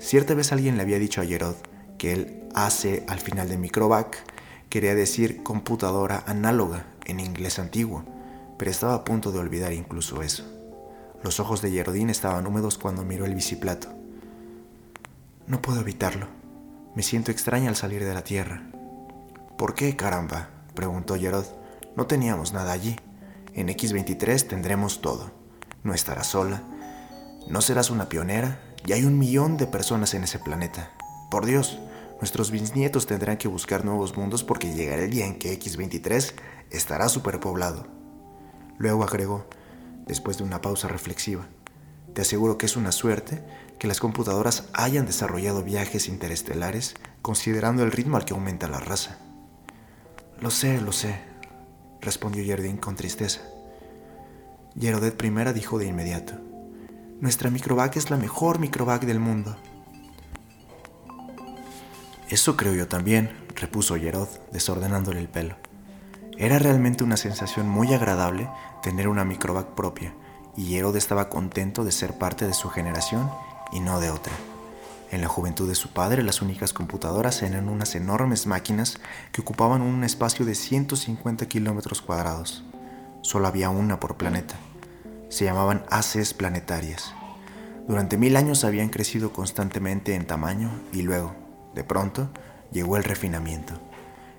Cierta 0.00 0.34
vez 0.34 0.50
alguien 0.50 0.76
le 0.76 0.82
había 0.82 0.98
dicho 0.98 1.20
a 1.20 1.26
Gerod 1.26 1.56
que 1.98 2.12
el 2.14 2.48
AC 2.54 3.04
al 3.06 3.20
final 3.20 3.48
de 3.50 3.58
Microvac 3.58 4.16
quería 4.70 4.94
decir 4.94 5.42
computadora 5.42 6.24
análoga 6.26 6.86
en 7.04 7.20
inglés 7.20 7.58
antiguo, 7.58 8.04
pero 8.58 8.70
estaba 8.70 8.94
a 8.94 9.04
punto 9.04 9.30
de 9.30 9.38
olvidar 9.38 9.74
incluso 9.74 10.22
eso. 10.22 10.44
Los 11.22 11.38
ojos 11.38 11.60
de 11.60 11.70
Gerodín 11.70 12.08
estaban 12.08 12.46
húmedos 12.46 12.78
cuando 12.78 13.04
miró 13.04 13.26
el 13.26 13.34
biciplato. 13.34 13.88
No 15.46 15.60
puedo 15.60 15.80
evitarlo. 15.80 16.28
Me 16.94 17.02
siento 17.02 17.30
extraña 17.30 17.68
al 17.68 17.76
salir 17.76 18.02
de 18.02 18.14
la 18.14 18.24
Tierra. 18.24 18.62
¿Por 19.58 19.74
qué, 19.74 19.96
caramba? 19.96 20.48
preguntó 20.74 21.16
Gerod. 21.16 21.44
No 21.94 22.06
teníamos 22.06 22.54
nada 22.54 22.72
allí. 22.72 22.96
En 23.52 23.68
X23 23.68 24.48
tendremos 24.48 25.02
todo. 25.02 25.30
No 25.84 25.92
estarás 25.92 26.28
sola. 26.28 26.62
No 27.48 27.60
serás 27.60 27.90
una 27.90 28.08
pionera. 28.08 28.60
Y 28.86 28.92
hay 28.92 29.04
un 29.04 29.18
millón 29.18 29.56
de 29.56 29.66
personas 29.66 30.14
en 30.14 30.24
ese 30.24 30.38
planeta. 30.38 30.90
Por 31.30 31.46
Dios, 31.46 31.78
nuestros 32.20 32.50
bisnietos 32.50 33.06
tendrán 33.06 33.36
que 33.36 33.48
buscar 33.48 33.84
nuevos 33.84 34.16
mundos 34.16 34.44
porque 34.44 34.74
llegará 34.74 35.02
el 35.02 35.10
día 35.10 35.26
en 35.26 35.38
que 35.38 35.58
X23 35.58 36.34
estará 36.70 37.08
superpoblado. 37.08 37.86
Luego 38.78 39.04
agregó, 39.04 39.46
después 40.06 40.38
de 40.38 40.44
una 40.44 40.60
pausa 40.60 40.88
reflexiva, 40.88 41.46
te 42.14 42.22
aseguro 42.22 42.58
que 42.58 42.66
es 42.66 42.76
una 42.76 42.92
suerte 42.92 43.42
que 43.78 43.88
las 43.88 44.00
computadoras 44.00 44.64
hayan 44.72 45.06
desarrollado 45.06 45.62
viajes 45.62 46.08
interestelares 46.08 46.94
considerando 47.22 47.82
el 47.82 47.92
ritmo 47.92 48.16
al 48.16 48.24
que 48.24 48.34
aumenta 48.34 48.68
la 48.68 48.80
raza. 48.80 49.18
Lo 50.40 50.50
sé, 50.50 50.80
lo 50.80 50.92
sé, 50.92 51.20
respondió 52.00 52.44
Jardín 52.46 52.76
con 52.76 52.96
tristeza. 52.96 53.40
Yerodet 54.74 55.16
primera 55.16 55.52
dijo 55.52 55.78
de 55.78 55.86
inmediato, 55.86 56.34
nuestra 57.20 57.50
microvac 57.50 57.96
es 57.96 58.10
la 58.10 58.16
mejor 58.16 58.58
microvac 58.58 59.04
del 59.04 59.20
mundo. 59.20 59.56
Eso 62.30 62.56
creo 62.56 62.74
yo 62.74 62.88
también, 62.88 63.30
repuso 63.56 63.96
Yerod, 63.96 64.28
desordenándole 64.52 65.20
el 65.20 65.28
pelo. 65.28 65.56
Era 66.38 66.58
realmente 66.58 67.04
una 67.04 67.18
sensación 67.18 67.68
muy 67.68 67.92
agradable 67.92 68.48
tener 68.82 69.08
una 69.08 69.24
microvac 69.24 69.74
propia, 69.74 70.14
y 70.56 70.68
Yerod 70.68 70.96
estaba 70.96 71.28
contento 71.28 71.84
de 71.84 71.92
ser 71.92 72.16
parte 72.16 72.46
de 72.46 72.54
su 72.54 72.70
generación 72.70 73.30
y 73.72 73.80
no 73.80 74.00
de 74.00 74.10
otra. 74.10 74.32
En 75.10 75.20
la 75.20 75.28
juventud 75.28 75.68
de 75.68 75.74
su 75.74 75.92
padre, 75.92 76.22
las 76.22 76.40
únicas 76.40 76.72
computadoras 76.72 77.42
eran 77.42 77.68
unas 77.68 77.96
enormes 77.96 78.46
máquinas 78.46 78.98
que 79.32 79.42
ocupaban 79.42 79.82
un 79.82 80.04
espacio 80.04 80.46
de 80.46 80.54
150 80.54 81.46
kilómetros 81.46 82.00
cuadrados. 82.00 82.64
Solo 83.22 83.48
había 83.48 83.68
una 83.68 84.00
por 84.00 84.16
planeta. 84.16 84.54
Se 85.30 85.44
llamaban 85.44 85.84
haces 85.90 86.34
planetarias. 86.34 87.14
Durante 87.86 88.18
mil 88.18 88.36
años 88.36 88.64
habían 88.64 88.88
crecido 88.88 89.32
constantemente 89.32 90.16
en 90.16 90.26
tamaño 90.26 90.70
y 90.92 91.02
luego, 91.02 91.34
de 91.72 91.84
pronto, 91.84 92.30
llegó 92.72 92.96
el 92.96 93.04
refinamiento. 93.04 93.80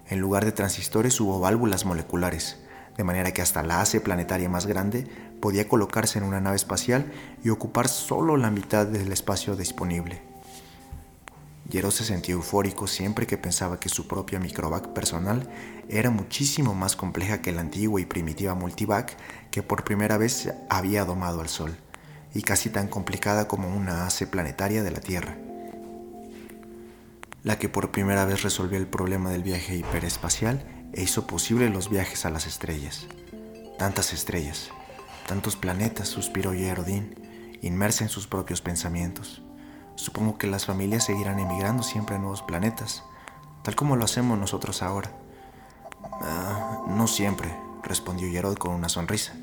En 0.10 0.20
lugar 0.20 0.44
de 0.44 0.52
transistores 0.52 1.20
hubo 1.22 1.40
válvulas 1.40 1.86
moleculares, 1.86 2.60
de 2.98 3.06
manera 3.06 3.32
que 3.32 3.42
hasta 3.42 3.64
la 3.64 3.80
ACE 3.80 4.02
planetaria 4.02 4.50
más 4.50 4.68
grande 4.68 5.08
podía 5.40 5.68
colocarse 5.68 6.20
en 6.20 6.26
una 6.26 6.42
nave 6.42 6.58
espacial 6.58 7.12
y 7.42 7.50
ocupar 7.50 7.88
solo 7.88 8.36
la 8.36 8.52
mitad 8.52 8.86
del 8.86 9.14
espacio 9.14 9.56
disponible. 9.56 10.31
Jero 11.72 11.90
se 11.90 12.04
sentía 12.04 12.34
eufórico 12.34 12.86
siempre 12.86 13.26
que 13.26 13.38
pensaba 13.38 13.80
que 13.80 13.88
su 13.88 14.06
propia 14.06 14.40
microvac 14.40 14.90
personal 14.90 15.50
era 15.88 16.10
muchísimo 16.10 16.74
más 16.74 16.98
compleja 16.98 17.42
que 17.42 17.54
la 17.54 17.62
antigua 17.62 18.02
y 18.02 18.06
primitiva 18.06 18.56
multivac 18.56 19.16
que 19.52 19.64
por 19.64 19.86
primera 19.86 20.18
vez 20.18 20.54
había 20.70 21.06
domado 21.06 21.40
al 21.40 21.48
Sol, 21.48 21.78
y 22.34 22.42
casi 22.42 22.70
tan 22.70 22.90
complicada 22.90 23.48
como 23.48 23.74
una 23.74 24.06
ACE 24.06 24.28
planetaria 24.28 24.84
de 24.84 24.92
la 24.92 25.00
Tierra. 25.00 25.38
La 27.44 27.58
que 27.58 27.70
por 27.70 27.92
primera 27.92 28.26
vez 28.26 28.44
resolvió 28.44 28.78
el 28.78 28.88
problema 28.88 29.32
del 29.32 29.44
viaje 29.44 29.76
hiperespacial 29.76 30.66
e 30.92 31.04
hizo 31.04 31.26
posible 31.26 31.70
los 31.70 31.90
viajes 31.90 32.26
a 32.26 32.30
las 32.30 32.48
estrellas. 32.48 33.08
Tantas 33.78 34.12
estrellas, 34.12 34.72
tantos 35.26 35.56
planetas, 35.56 36.10
suspiró 36.10 36.54
Yerodín, 36.54 37.16
inmersa 37.62 38.04
en 38.04 38.10
sus 38.10 38.28
propios 38.28 38.62
pensamientos. 38.62 39.42
Supongo 39.96 40.38
que 40.38 40.48
las 40.48 40.66
familias 40.66 41.06
seguirán 41.06 41.40
emigrando 41.40 41.84
siempre 41.84 42.16
a 42.16 42.20
nuevos 42.20 42.42
planetas, 42.42 43.04
tal 43.64 43.76
como 43.76 43.96
lo 43.96 44.06
hacemos 44.06 44.38
nosotros 44.38 44.82
ahora. 44.82 45.12
Ah, 46.22 46.82
no 46.88 47.08
siempre, 47.08 47.56
respondió 47.84 48.28
Yerod 48.28 48.58
con 48.58 48.72
una 48.72 48.90
sonrisa. 48.90 49.34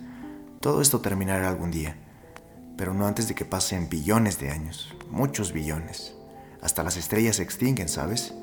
Todo 0.60 0.80
esto 0.80 1.00
terminará 1.00 1.48
algún 1.48 1.70
día, 1.70 1.96
pero 2.76 2.94
no 2.94 3.06
antes 3.06 3.28
de 3.28 3.34
que 3.34 3.44
pasen 3.44 3.88
billones 3.88 4.38
de 4.38 4.50
años, 4.50 4.94
muchos 5.10 5.52
billones. 5.52 6.14
Hasta 6.62 6.82
las 6.82 6.96
estrellas 6.96 7.36
se 7.36 7.42
extinguen, 7.42 7.88
¿sabes? 7.88 8.34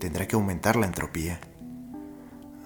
Tendrá 0.00 0.26
que 0.26 0.34
aumentar 0.34 0.76
la 0.76 0.86
entropía. 0.86 1.38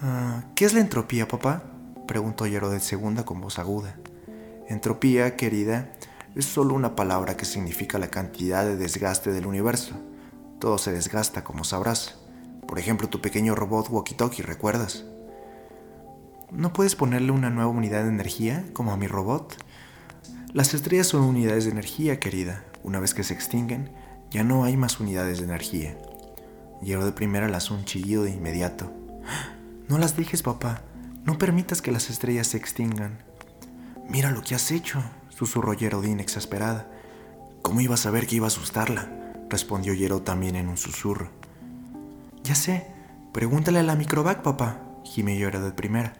Ah, 0.01 0.45
¿Qué 0.55 0.65
es 0.65 0.73
la 0.73 0.81
entropía, 0.81 1.29
papá? 1.29 1.63
preguntó 2.07 2.47
Yerod 2.47 2.79
segunda 2.79 3.25
con 3.25 3.41
voz 3.41 3.59
aguda. 3.59 3.97
Entropía, 4.69 5.37
querida, 5.37 5.91
es 6.37 6.45
solo 6.45 6.75
una 6.75 6.95
palabra 6.95 7.35
que 7.39 7.47
significa 7.47 7.99
la 7.99 8.09
cantidad 8.09 8.67
de 8.67 8.77
desgaste 8.77 9.33
del 9.33 9.47
universo. 9.47 9.97
Todo 10.61 10.77
se 10.77 10.93
desgasta, 10.93 11.43
como 11.43 11.65
sabrás. 11.65 12.19
Por 12.69 12.79
ejemplo, 12.79 13.09
tu 13.09 13.23
pequeño 13.23 13.55
robot 13.55 13.89
walkie-talkie, 13.89 14.43
¿recuerdas? 14.43 15.07
¿No 16.53 16.75
puedes 16.75 16.95
ponerle 16.95 17.33
una 17.33 17.49
nueva 17.49 17.71
unidad 17.71 18.03
de 18.03 18.11
energía, 18.11 18.67
como 18.75 18.93
a 18.93 18.99
mi 18.99 19.07
robot? 19.07 19.57
Las 20.53 20.75
estrellas 20.75 21.07
son 21.07 21.23
unidades 21.23 21.65
de 21.65 21.71
energía, 21.71 22.21
querida. 22.21 22.65
Una 22.83 23.01
vez 23.01 23.15
que 23.15 23.25
se 23.25 23.33
extinguen, 23.33 23.91
ya 24.31 24.45
no 24.45 24.65
hay 24.65 24.77
más 24.77 25.01
unidades 25.01 25.39
de 25.39 25.45
energía. 25.45 25.97
Llegó 26.83 27.07
de 27.07 27.13
primera 27.13 27.49
las 27.49 27.71
un 27.71 27.87
chillido 27.87 28.25
de 28.25 28.33
inmediato. 28.33 28.93
No 29.89 29.97
las 29.97 30.17
dejes, 30.17 30.43
papá. 30.43 30.83
No 31.25 31.39
permitas 31.39 31.81
que 31.81 31.93
las 31.93 32.11
estrellas 32.11 32.49
se 32.49 32.59
extingan. 32.59 33.25
Mira 34.11 34.31
lo 34.31 34.43
que 34.43 34.55
has 34.55 34.71
hecho 34.71 35.03
susurró 35.37 35.75
Yerodín 35.75 36.19
exasperada. 36.19 36.91
¿Cómo 37.61 37.83
iba 37.83 37.95
a 37.95 37.99
saber 37.99 38.27
que 38.27 38.37
iba 38.37 38.47
a 38.47 38.49
asustarla? 38.49 39.35
respondió 39.51 39.93
Yero 39.93 40.23
también 40.23 40.57
en 40.57 40.69
un 40.69 40.79
susurro. 40.79 41.31
Ya 42.43 42.55
sé, 42.55 42.87
pregúntale 43.33 43.81
a 43.81 43.83
la 43.83 43.97
microvac, 43.97 44.43
papá, 44.43 44.81
gimió 45.05 45.51
de 45.51 45.73
primera. 45.73 46.15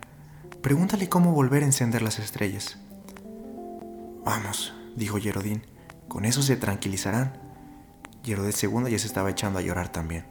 Pregúntale 0.61 1.09
cómo 1.09 1.33
volver 1.33 1.63
a 1.63 1.67
encender 1.67 2.03
las 2.03 2.19
estrellas. 2.19 2.77
Vamos, 4.23 4.75
dijo 4.97 5.17
Yerodín, 5.17 5.63
con 6.09 6.27
eso 6.27 6.43
se 6.43 6.57
tranquilizarán. 6.57 7.39
Yerodet 8.23 8.55
segunda 8.55 8.91
ya 8.91 8.99
se 8.99 9.07
estaba 9.07 9.31
echando 9.31 9.59
a 9.59 9.63
llorar 9.63 9.89
también. 9.89 10.27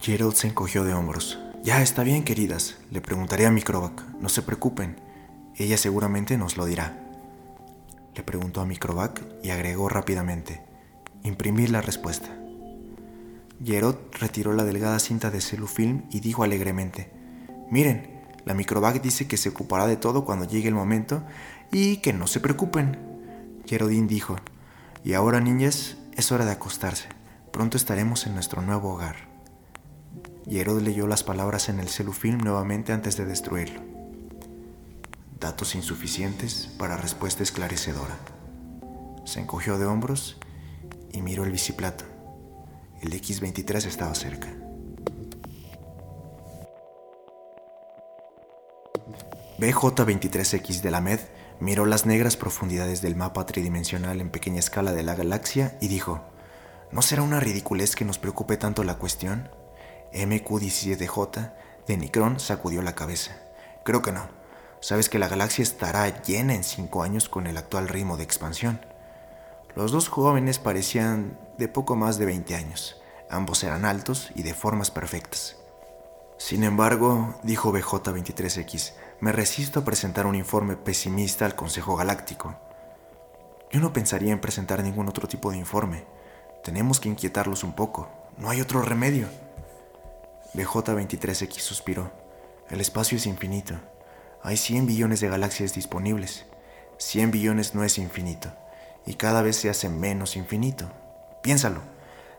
Gerald 0.00 0.34
se 0.34 0.48
encogió 0.48 0.84
de 0.84 0.94
hombros. 0.94 1.38
Ya 1.64 1.82
está 1.82 2.04
bien, 2.04 2.22
queridas, 2.24 2.76
le 2.90 3.00
preguntaré 3.00 3.46
a 3.46 3.50
Microvac, 3.50 4.02
no 4.20 4.28
se 4.28 4.42
preocupen. 4.42 5.11
Ella 5.56 5.76
seguramente 5.76 6.38
nos 6.38 6.56
lo 6.56 6.64
dirá. 6.64 6.98
Le 8.14 8.22
preguntó 8.22 8.60
a 8.60 8.66
Microvac 8.66 9.22
y 9.42 9.50
agregó 9.50 9.88
rápidamente, 9.88 10.62
imprimir 11.22 11.70
la 11.70 11.82
respuesta. 11.82 12.28
Gerot 13.62 14.14
retiró 14.16 14.54
la 14.54 14.64
delgada 14.64 14.98
cinta 14.98 15.30
de 15.30 15.40
celufilm 15.40 16.04
y 16.10 16.20
dijo 16.20 16.42
alegremente, 16.42 17.12
miren, 17.70 18.22
la 18.44 18.54
Microvac 18.54 19.00
dice 19.02 19.28
que 19.28 19.36
se 19.36 19.50
ocupará 19.50 19.86
de 19.86 19.96
todo 19.96 20.24
cuando 20.24 20.46
llegue 20.46 20.68
el 20.68 20.74
momento 20.74 21.22
y 21.70 21.98
que 21.98 22.12
no 22.12 22.26
se 22.26 22.40
preocupen. 22.40 22.98
Gerodín 23.66 24.08
dijo, 24.08 24.36
y 25.04 25.12
ahora 25.12 25.40
niñas, 25.40 25.96
es 26.14 26.32
hora 26.32 26.44
de 26.44 26.52
acostarse. 26.52 27.08
Pronto 27.52 27.76
estaremos 27.76 28.26
en 28.26 28.34
nuestro 28.34 28.62
nuevo 28.62 28.94
hogar. 28.94 29.16
Gerod 30.48 30.82
leyó 30.82 31.06
las 31.06 31.22
palabras 31.22 31.68
en 31.68 31.78
el 31.78 31.88
celufilm 31.88 32.38
nuevamente 32.38 32.92
antes 32.92 33.16
de 33.16 33.26
destruirlo 33.26 34.01
datos 35.42 35.74
insuficientes 35.74 36.70
para 36.78 36.96
respuesta 36.96 37.42
esclarecedora. 37.42 38.16
Se 39.24 39.40
encogió 39.40 39.76
de 39.76 39.84
hombros 39.84 40.38
y 41.12 41.20
miró 41.20 41.44
el 41.44 41.50
biciplato. 41.50 42.04
El 43.02 43.12
X-23 43.12 43.86
estaba 43.86 44.14
cerca. 44.14 44.48
BJ-23X 49.58 50.80
de 50.80 50.90
la 50.90 51.00
MED 51.00 51.20
miró 51.60 51.86
las 51.86 52.06
negras 52.06 52.36
profundidades 52.36 53.02
del 53.02 53.16
mapa 53.16 53.44
tridimensional 53.44 54.20
en 54.20 54.30
pequeña 54.30 54.60
escala 54.60 54.92
de 54.92 55.02
la 55.02 55.16
galaxia 55.16 55.76
y 55.80 55.88
dijo, 55.88 56.22
¿no 56.92 57.02
será 57.02 57.22
una 57.22 57.40
ridiculez 57.40 57.96
que 57.96 58.04
nos 58.04 58.18
preocupe 58.18 58.56
tanto 58.56 58.84
la 58.84 58.94
cuestión? 58.94 59.50
MQ-17J 60.12 61.52
de 61.88 61.96
Nicron 61.96 62.38
sacudió 62.38 62.80
la 62.82 62.94
cabeza. 62.94 63.36
Creo 63.84 64.02
que 64.02 64.12
no. 64.12 64.41
Sabes 64.82 65.08
que 65.08 65.20
la 65.20 65.28
galaxia 65.28 65.62
estará 65.62 66.22
llena 66.24 66.56
en 66.56 66.64
cinco 66.64 67.04
años 67.04 67.28
con 67.28 67.46
el 67.46 67.56
actual 67.56 67.86
ritmo 67.86 68.16
de 68.16 68.24
expansión. 68.24 68.84
Los 69.76 69.92
dos 69.92 70.08
jóvenes 70.08 70.58
parecían 70.58 71.38
de 71.56 71.68
poco 71.68 71.94
más 71.94 72.18
de 72.18 72.26
20 72.26 72.56
años. 72.56 73.00
Ambos 73.30 73.62
eran 73.62 73.84
altos 73.84 74.32
y 74.34 74.42
de 74.42 74.54
formas 74.54 74.90
perfectas. 74.90 75.56
Sin 76.36 76.64
embargo, 76.64 77.36
dijo 77.44 77.72
BJ-23X, 77.72 78.94
me 79.20 79.30
resisto 79.30 79.78
a 79.78 79.84
presentar 79.84 80.26
un 80.26 80.34
informe 80.34 80.76
pesimista 80.76 81.46
al 81.46 81.54
Consejo 81.54 81.94
Galáctico. 81.94 82.56
Yo 83.70 83.78
no 83.78 83.92
pensaría 83.92 84.32
en 84.32 84.40
presentar 84.40 84.82
ningún 84.82 85.08
otro 85.08 85.28
tipo 85.28 85.52
de 85.52 85.58
informe. 85.58 86.04
Tenemos 86.64 86.98
que 86.98 87.08
inquietarlos 87.08 87.62
un 87.62 87.74
poco. 87.74 88.08
No 88.36 88.50
hay 88.50 88.60
otro 88.60 88.82
remedio. 88.82 89.28
BJ-23X 90.54 91.60
suspiró. 91.60 92.10
El 92.68 92.80
espacio 92.80 93.16
es 93.16 93.26
infinito. 93.26 93.76
Hay 94.42 94.56
100 94.56 94.86
billones 94.86 95.20
de 95.20 95.28
galaxias 95.28 95.74
disponibles. 95.74 96.46
100 96.98 97.30
billones 97.30 97.74
no 97.74 97.84
es 97.84 97.98
infinito. 97.98 98.52
Y 99.06 99.14
cada 99.14 99.42
vez 99.42 99.56
se 99.56 99.70
hace 99.70 99.88
menos 99.88 100.36
infinito. 100.36 100.90
Piénsalo. 101.42 101.80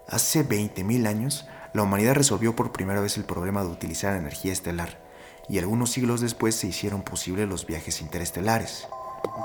Hace 0.07 0.47
20.000 0.47 1.07
años, 1.07 1.45
la 1.73 1.83
humanidad 1.83 2.15
resolvió 2.15 2.55
por 2.55 2.71
primera 2.71 3.01
vez 3.01 3.17
el 3.17 3.23
problema 3.23 3.63
de 3.63 3.69
utilizar 3.69 4.15
energía 4.15 4.51
estelar 4.51 5.01
y 5.49 5.59
algunos 5.59 5.91
siglos 5.91 6.21
después 6.21 6.55
se 6.55 6.67
hicieron 6.67 7.01
posibles 7.03 7.47
los 7.47 7.65
viajes 7.65 8.01
interestelares. 8.01 8.87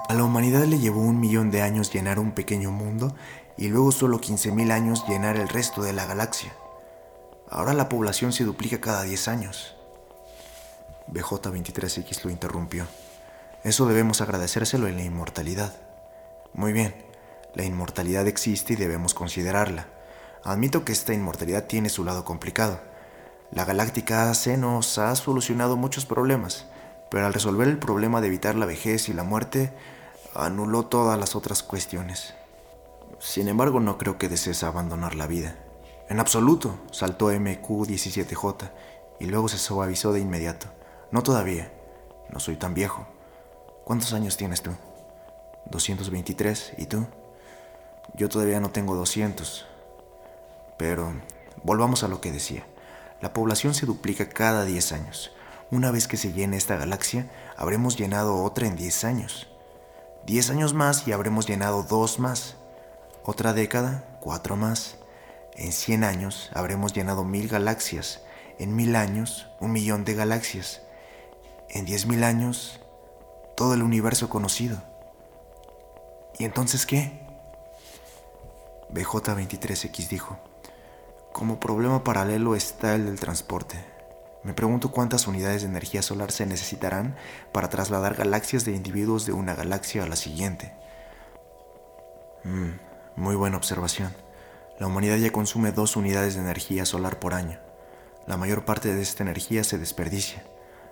A 0.08 0.14
la 0.14 0.24
humanidad 0.24 0.64
le 0.64 0.78
llevó 0.78 1.00
un 1.00 1.20
millón 1.20 1.50
de 1.50 1.62
años 1.62 1.92
llenar 1.92 2.18
un 2.18 2.32
pequeño 2.32 2.70
mundo 2.70 3.14
y 3.56 3.68
luego 3.68 3.92
solo 3.92 4.20
15.000 4.20 4.70
años 4.72 5.04
llenar 5.08 5.36
el 5.36 5.48
resto 5.48 5.82
de 5.82 5.92
la 5.92 6.06
galaxia. 6.06 6.52
Ahora 7.50 7.72
la 7.72 7.88
población 7.88 8.32
se 8.32 8.44
duplica 8.44 8.80
cada 8.80 9.02
10 9.02 9.28
años. 9.28 9.77
BJ23X 11.12 12.24
lo 12.24 12.30
interrumpió. 12.30 12.86
Eso 13.64 13.86
debemos 13.86 14.20
agradecérselo 14.20 14.88
en 14.88 14.96
la 14.96 15.04
inmortalidad. 15.04 15.74
Muy 16.54 16.72
bien, 16.72 16.94
la 17.54 17.64
inmortalidad 17.64 18.26
existe 18.26 18.74
y 18.74 18.76
debemos 18.76 19.14
considerarla. 19.14 19.86
Admito 20.44 20.84
que 20.84 20.92
esta 20.92 21.14
inmortalidad 21.14 21.66
tiene 21.66 21.88
su 21.88 22.04
lado 22.04 22.24
complicado 22.24 22.80
la 23.50 23.64
Galáctica 23.64 24.28
AC 24.28 24.58
nos 24.58 24.98
ha 24.98 25.16
solucionado 25.16 25.76
muchos 25.76 26.04
problemas, 26.04 26.66
pero 27.10 27.24
al 27.24 27.32
resolver 27.32 27.66
el 27.66 27.78
problema 27.78 28.20
de 28.20 28.26
evitar 28.26 28.56
la 28.56 28.66
vejez 28.66 29.08
y 29.08 29.14
la 29.14 29.22
muerte, 29.22 29.72
anuló 30.34 30.84
todas 30.84 31.18
las 31.18 31.34
otras 31.34 31.62
cuestiones. 31.62 32.34
Sin 33.20 33.48
embargo, 33.48 33.80
no 33.80 33.96
creo 33.96 34.18
que 34.18 34.28
desees 34.28 34.62
abandonar 34.64 35.14
la 35.14 35.26
vida. 35.26 35.56
En 36.10 36.20
absoluto, 36.20 36.78
saltó 36.92 37.32
MQ-17J 37.32 38.70
y 39.18 39.26
luego 39.26 39.48
se 39.48 39.56
suavizó 39.56 40.12
de 40.12 40.20
inmediato. 40.20 40.68
No 41.10 41.22
todavía. 41.22 41.72
No 42.30 42.40
soy 42.40 42.56
tan 42.56 42.74
viejo. 42.74 43.06
¿Cuántos 43.84 44.12
años 44.12 44.36
tienes 44.36 44.62
tú? 44.62 44.72
223. 45.70 46.74
¿Y 46.76 46.86
tú? 46.86 47.06
Yo 48.14 48.28
todavía 48.28 48.60
no 48.60 48.70
tengo 48.70 48.94
200. 48.94 49.66
Pero 50.76 51.12
volvamos 51.62 52.02
a 52.04 52.08
lo 52.08 52.20
que 52.20 52.32
decía. 52.32 52.66
La 53.22 53.32
población 53.32 53.74
se 53.74 53.86
duplica 53.86 54.28
cada 54.28 54.64
10 54.64 54.92
años. 54.92 55.32
Una 55.71 55.90
vez 55.90 56.08
que 56.08 56.16
se 56.16 56.32
llene 56.32 56.56
esta 56.56 56.76
galaxia, 56.76 57.30
habremos 57.56 57.97
llenado 57.97 58.42
otra 58.42 58.66
en 58.66 58.76
10 58.76 59.04
años. 59.04 59.49
10 60.26 60.50
años 60.50 60.75
más 60.75 61.08
y 61.08 61.12
habremos 61.12 61.47
llenado 61.47 61.82
dos 61.82 62.18
más. 62.18 62.56
Otra 63.25 63.54
década, 63.54 64.18
cuatro 64.21 64.56
más. 64.56 64.99
En 65.56 65.73
100 65.73 66.04
años 66.04 66.50
habremos 66.52 66.92
llenado 66.92 67.25
mil 67.25 67.49
galaxias. 67.49 68.21
En 68.58 68.76
mil 68.76 68.94
años, 68.94 69.49
un 69.58 69.73
millón 69.73 70.04
de 70.04 70.14
galaxias. 70.14 70.82
En 71.71 71.87
10.000 71.87 72.25
años, 72.25 72.81
todo 73.57 73.75
el 73.75 73.83
universo 73.83 74.28
conocido. 74.28 74.83
¿Y 76.39 76.45
entonces 76.45 76.87
qué? 76.87 77.21
BJ23X 78.93 80.09
dijo. 80.09 80.39
Como 81.33 81.61
problema 81.61 82.04
paralelo 82.04 82.54
está 82.54 82.95
el 82.95 83.07
del 83.07 83.21
transporte. 83.21 83.76
Me 84.43 84.54
pregunto 84.54 84.91
cuántas 84.91 85.26
unidades 85.26 85.63
de 85.63 85.69
energía 85.69 86.00
solar 86.00 86.33
se 86.33 86.47
necesitarán 86.47 87.17
para 87.52 87.69
trasladar 87.69 88.15
galaxias 88.15 88.65
de 88.65 88.73
individuos 88.73 89.26
de 89.26 89.33
una 89.33 89.54
galaxia 89.54 90.04
a 90.04 90.09
la 90.09 90.17
siguiente. 90.17 90.73
Mm, 92.45 92.71
muy 93.17 93.35
buena 93.35 93.57
observación. 93.57 94.15
La 94.78 94.87
humanidad 94.87 95.17
ya 95.17 95.33
consume 95.33 95.73
dos 95.73 95.97
unidades 95.97 96.35
de 96.35 96.41
energía 96.41 96.87
solar 96.87 97.19
por 97.19 97.35
año. 97.35 97.59
La 98.26 98.37
mayor 98.37 98.65
parte 98.65 98.95
de 98.95 99.02
esta 99.02 99.23
energía 99.23 99.65
se 99.65 99.76
desperdicia. 99.76 100.45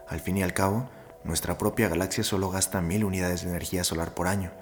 Al 0.09 0.21
fin 0.21 0.37
y 0.37 0.43
al 0.43 0.55
cabo, 0.55 0.89
nuestra 1.25 1.59
propia 1.59 1.89
galaxia 1.89 2.25
solo 2.25 2.51
gasta 2.51 2.81
mil 2.81 3.05
unidades 3.05 3.43
de 3.43 3.51
energía 3.51 3.85
solar 3.85 4.15
por 4.15 4.29
año, 4.29 4.53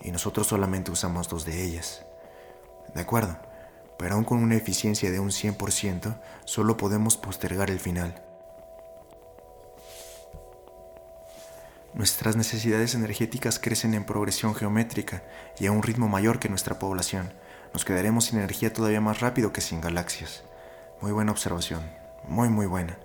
y 0.00 0.10
nosotros 0.12 0.46
solamente 0.46 0.90
usamos 0.90 1.28
dos 1.28 1.44
de 1.44 1.62
ellas. 1.64 2.04
De 2.94 3.00
acuerdo 3.00 3.38
pero 3.98 4.14
aún 4.14 4.24
con 4.24 4.38
una 4.38 4.54
eficiencia 4.54 5.10
de 5.10 5.18
un 5.18 5.30
100%, 5.30 6.18
solo 6.44 6.76
podemos 6.76 7.16
postergar 7.18 7.68
el 7.68 7.80
final. 7.80 8.22
Nuestras 11.94 12.36
necesidades 12.36 12.94
energéticas 12.94 13.58
crecen 13.58 13.94
en 13.94 14.04
progresión 14.04 14.54
geométrica 14.54 15.24
y 15.58 15.66
a 15.66 15.72
un 15.72 15.82
ritmo 15.82 16.06
mayor 16.06 16.38
que 16.38 16.48
nuestra 16.48 16.78
población. 16.78 17.32
Nos 17.72 17.84
quedaremos 17.84 18.26
sin 18.26 18.38
energía 18.38 18.72
todavía 18.72 19.00
más 19.00 19.18
rápido 19.20 19.52
que 19.52 19.60
sin 19.60 19.80
galaxias. 19.80 20.44
Muy 21.00 21.10
buena 21.10 21.32
observación, 21.32 21.82
muy 22.28 22.48
muy 22.48 22.66
buena. 22.66 22.98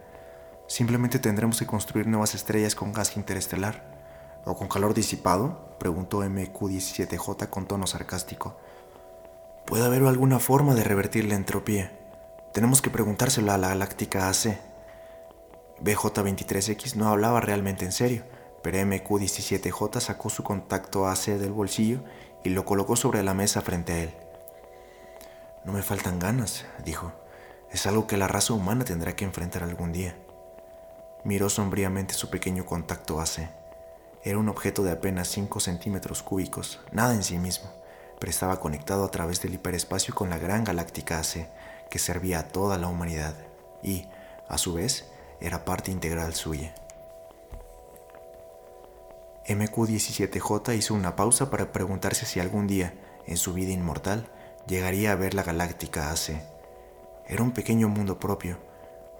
Simplemente 0.68 1.20
tendremos 1.20 1.60
que 1.60 1.68
construir 1.68 2.08
nuevas 2.08 2.36
estrellas 2.36 2.76
con 2.76 2.94
gas 2.94 3.18
interestelar. 3.18 3.84
¿O 4.46 4.56
con 4.56 4.68
calor 4.68 4.94
disipado? 4.94 5.78
preguntó 5.80 6.24
MQ-17J 6.24 7.50
con 7.50 7.68
tono 7.68 7.88
sarcástico. 7.88 8.58
¿Puede 9.66 9.86
haber 9.86 10.04
alguna 10.04 10.40
forma 10.40 10.76
de 10.76 10.84
revertir 10.84 11.26
la 11.26 11.36
entropía? 11.36 11.92
Tenemos 12.54 12.82
que 12.82 12.90
preguntárselo 12.90 13.52
a 13.52 13.58
la 13.58 13.70
Galáctica 13.70 14.30
AC. 14.30 14.60
BJ23X 15.82 16.96
no 16.96 17.10
hablaba 17.10 17.42
realmente 17.42 17.86
en 17.86 17.92
serio, 17.92 18.24
pero 18.62 18.78
MQ17J 18.80 20.00
sacó 20.00 20.30
su 20.30 20.44
contacto 20.44 21.08
AC 21.08 21.38
del 21.38 21.52
bolsillo 21.52 22.04
y 22.44 22.50
lo 22.50 22.66
colocó 22.66 22.96
sobre 22.96 23.24
la 23.24 23.34
mesa 23.34 23.62
frente 23.62 23.94
a 23.94 24.04
él. 24.04 24.14
No 25.66 25.72
me 25.74 25.82
faltan 25.82 26.20
ganas, 26.20 26.66
dijo. 26.84 27.14
Es 27.72 27.88
algo 27.88 28.06
que 28.06 28.18
la 28.18 28.28
raza 28.28 28.54
humana 28.54 28.86
tendrá 28.86 29.16
que 29.16 29.26
enfrentar 29.26 29.64
algún 29.64 29.92
día. 29.92 30.16
Miró 31.24 31.50
sombríamente 31.50 32.14
su 32.14 32.30
pequeño 32.30 32.66
contacto 32.66 33.20
AC. 33.20 33.50
Era 34.24 34.38
un 34.38 34.50
objeto 34.50 34.84
de 34.84 34.92
apenas 34.92 35.28
5 35.30 35.60
centímetros 35.60 36.24
cúbicos, 36.24 36.80
nada 36.92 37.14
en 37.14 37.24
sí 37.24 37.38
mismo 37.38 37.70
pero 38.24 38.32
estaba 38.32 38.62
conectado 38.62 39.04
a 39.04 39.12
través 39.12 39.42
del 39.42 39.56
hiperespacio 39.56 40.16
con 40.16 40.30
la 40.30 40.38
gran 40.38 40.64
galáctica 40.64 41.20
AC 41.20 41.50
que 41.90 42.00
servía 42.00 42.40
a 42.40 42.48
toda 42.48 42.78
la 42.78 42.88
humanidad 42.88 43.36
y, 43.82 44.08
a 44.48 44.58
su 44.58 44.76
vez, 44.76 45.12
era 45.42 45.66
parte 45.66 45.92
integral 45.92 46.34
suya. 46.34 46.74
MQ-17J 49.46 50.78
hizo 50.78 50.94
una 50.94 51.18
pausa 51.18 51.50
para 51.50 51.74
preguntarse 51.74 52.26
si 52.26 52.40
algún 52.40 52.66
día, 52.66 52.94
en 53.28 53.36
su 53.36 53.54
vida 53.54 53.74
inmortal, 53.74 54.30
llegaría 54.68 55.12
a 55.12 55.16
ver 55.16 55.34
la 55.34 55.44
galáctica 55.44 56.10
AC. 56.10 56.42
Era 57.28 57.44
un 57.44 57.52
pequeño 57.52 57.90
mundo 57.90 58.20
propio, 58.20 58.58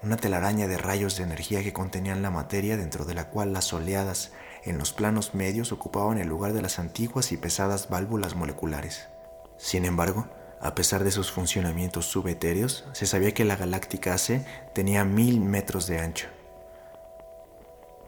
una 0.04 0.16
telaraña 0.16 0.68
de 0.68 0.76
rayos 0.76 1.16
de 1.16 1.24
energía 1.24 1.62
que 1.62 1.72
contenían 1.72 2.20
la 2.20 2.30
materia 2.30 2.76
dentro 2.76 3.04
de 3.04 3.14
la 3.14 3.30
cual 3.30 3.52
las 3.52 3.72
oleadas 3.72 4.32
en 4.62 4.78
los 4.78 4.92
planos 4.92 5.34
medios 5.34 5.72
ocupaban 5.72 6.18
el 6.18 6.28
lugar 6.28 6.52
de 6.52 6.62
las 6.62 6.78
antiguas 6.78 7.32
y 7.32 7.36
pesadas 7.36 7.88
válvulas 7.88 8.34
moleculares. 8.34 9.08
Sin 9.56 9.84
embargo, 9.84 10.28
a 10.60 10.74
pesar 10.74 11.04
de 11.04 11.10
sus 11.10 11.30
funcionamientos 11.30 12.06
subetéreos, 12.06 12.84
se 12.92 13.06
sabía 13.06 13.32
que 13.32 13.44
la 13.44 13.56
galáctica 13.56 14.14
AC 14.14 14.44
tenía 14.74 15.04
mil 15.04 15.40
metros 15.40 15.86
de 15.86 15.98
ancho. 15.98 16.28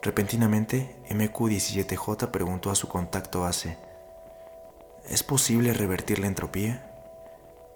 Repentinamente, 0.03 0.97
MQ-17J 1.11 2.31
preguntó 2.31 2.71
a 2.71 2.75
su 2.75 2.89
contacto 2.89 3.45
AC, 3.45 3.77
¿Es 5.09 5.23
posible 5.23 5.73
revertir 5.73 6.19
la 6.19 6.27
entropía? 6.27 6.91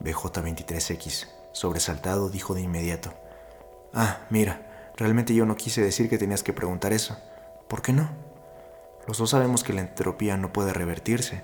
BJ-23X, 0.01 1.29
sobresaltado, 1.53 2.29
dijo 2.29 2.55
de 2.55 2.63
inmediato, 2.63 3.15
Ah, 3.93 4.21
mira, 4.31 4.93
realmente 4.97 5.35
yo 5.35 5.47
no 5.47 5.57
quise 5.57 5.83
decir 5.83 6.09
que 6.09 6.19
tenías 6.19 6.43
que 6.43 6.53
preguntar 6.53 6.93
eso. 6.93 7.17
¿Por 7.69 7.83
qué 7.83 7.93
no? 7.93 8.11
Los 9.07 9.19
dos 9.19 9.31
sabemos 9.31 9.65
que 9.65 9.73
la 9.73 9.81
entropía 9.81 10.37
no 10.37 10.53
puede 10.53 10.73
revertirse. 10.73 11.43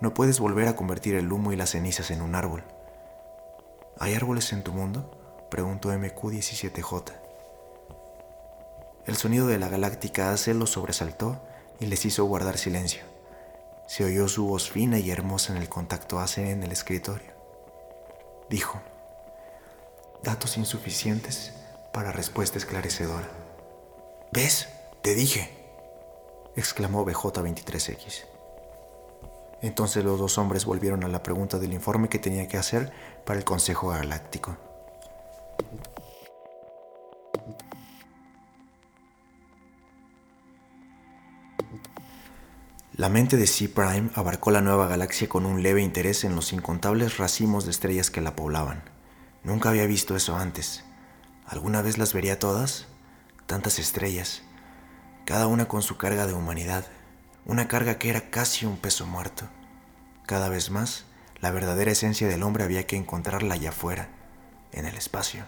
No 0.00 0.14
puedes 0.14 0.38
volver 0.38 0.68
a 0.68 0.76
convertir 0.76 1.14
el 1.14 1.32
humo 1.32 1.52
y 1.52 1.56
las 1.56 1.70
cenizas 1.70 2.10
en 2.10 2.22
un 2.22 2.34
árbol. 2.34 2.64
¿Hay 3.98 4.14
árboles 4.14 4.52
en 4.52 4.62
tu 4.62 4.72
mundo? 4.72 5.46
preguntó 5.50 5.90
MQ-17J. 5.92 7.12
El 9.06 9.16
sonido 9.16 9.46
de 9.46 9.58
la 9.58 9.68
galáctica 9.68 10.32
AC 10.32 10.48
los 10.48 10.70
sobresaltó 10.70 11.40
y 11.80 11.86
les 11.86 12.04
hizo 12.04 12.26
guardar 12.26 12.58
silencio. 12.58 13.02
Se 13.86 14.04
oyó 14.04 14.28
su 14.28 14.46
voz 14.46 14.70
fina 14.70 14.98
y 14.98 15.10
hermosa 15.10 15.52
en 15.52 15.62
el 15.62 15.70
contacto 15.70 16.20
AC 16.20 16.38
en 16.38 16.62
el 16.62 16.72
escritorio. 16.72 17.32
Dijo, 18.50 18.80
datos 20.22 20.58
insuficientes 20.58 21.54
para 21.92 22.12
respuesta 22.12 22.58
esclarecedora. 22.58 23.28
¿Ves? 24.32 24.68
Te 25.02 25.14
dije, 25.14 25.50
exclamó 26.56 27.04
BJ23X. 27.06 28.24
Entonces 29.60 30.04
los 30.04 30.18
dos 30.18 30.38
hombres 30.38 30.64
volvieron 30.64 31.04
a 31.04 31.08
la 31.08 31.22
pregunta 31.22 31.58
del 31.58 31.72
informe 31.72 32.08
que 32.08 32.18
tenía 32.18 32.46
que 32.46 32.58
hacer 32.58 32.92
para 33.24 33.38
el 33.38 33.44
Consejo 33.44 33.88
Galáctico. 33.88 34.56
La 42.98 43.08
mente 43.08 43.36
de 43.36 43.46
C 43.46 43.68
Prime 43.68 44.10
abarcó 44.14 44.50
la 44.50 44.60
nueva 44.60 44.88
galaxia 44.88 45.28
con 45.28 45.46
un 45.46 45.62
leve 45.62 45.82
interés 45.82 46.24
en 46.24 46.34
los 46.34 46.52
incontables 46.52 47.16
racimos 47.16 47.64
de 47.64 47.70
estrellas 47.70 48.10
que 48.10 48.20
la 48.20 48.34
poblaban. 48.34 48.82
Nunca 49.44 49.68
había 49.68 49.86
visto 49.86 50.16
eso 50.16 50.36
antes. 50.36 50.84
¿Alguna 51.48 51.80
vez 51.80 51.96
las 51.96 52.12
vería 52.12 52.38
todas? 52.38 52.84
Tantas 53.46 53.78
estrellas, 53.78 54.42
cada 55.24 55.46
una 55.46 55.66
con 55.66 55.80
su 55.80 55.96
carga 55.96 56.26
de 56.26 56.34
humanidad, 56.34 56.84
una 57.46 57.68
carga 57.68 57.98
que 57.98 58.10
era 58.10 58.28
casi 58.28 58.66
un 58.66 58.76
peso 58.76 59.06
muerto. 59.06 59.48
Cada 60.26 60.50
vez 60.50 60.70
más, 60.70 61.06
la 61.40 61.50
verdadera 61.50 61.90
esencia 61.90 62.28
del 62.28 62.42
hombre 62.42 62.64
había 62.64 62.86
que 62.86 62.96
encontrarla 62.96 63.54
allá 63.54 63.70
afuera, 63.70 64.10
en 64.72 64.84
el 64.84 64.94
espacio, 64.96 65.46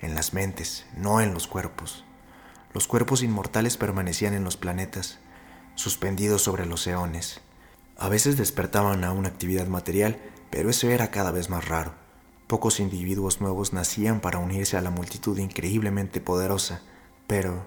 en 0.00 0.14
las 0.14 0.32
mentes, 0.32 0.86
no 0.96 1.20
en 1.20 1.34
los 1.34 1.46
cuerpos. 1.46 2.06
Los 2.72 2.86
cuerpos 2.86 3.22
inmortales 3.22 3.76
permanecían 3.76 4.32
en 4.32 4.44
los 4.44 4.56
planetas, 4.56 5.18
suspendidos 5.74 6.40
sobre 6.40 6.64
los 6.64 6.86
eones. 6.86 7.42
A 7.98 8.08
veces 8.08 8.38
despertaban 8.38 9.04
a 9.04 9.12
una 9.12 9.28
actividad 9.28 9.66
material, 9.66 10.18
pero 10.48 10.70
eso 10.70 10.88
era 10.88 11.10
cada 11.10 11.32
vez 11.32 11.50
más 11.50 11.68
raro. 11.68 12.01
Pocos 12.52 12.80
individuos 12.80 13.40
nuevos 13.40 13.72
nacían 13.72 14.20
para 14.20 14.38
unirse 14.38 14.76
a 14.76 14.82
la 14.82 14.90
multitud 14.90 15.38
increíblemente 15.38 16.20
poderosa, 16.20 16.82
pero 17.26 17.64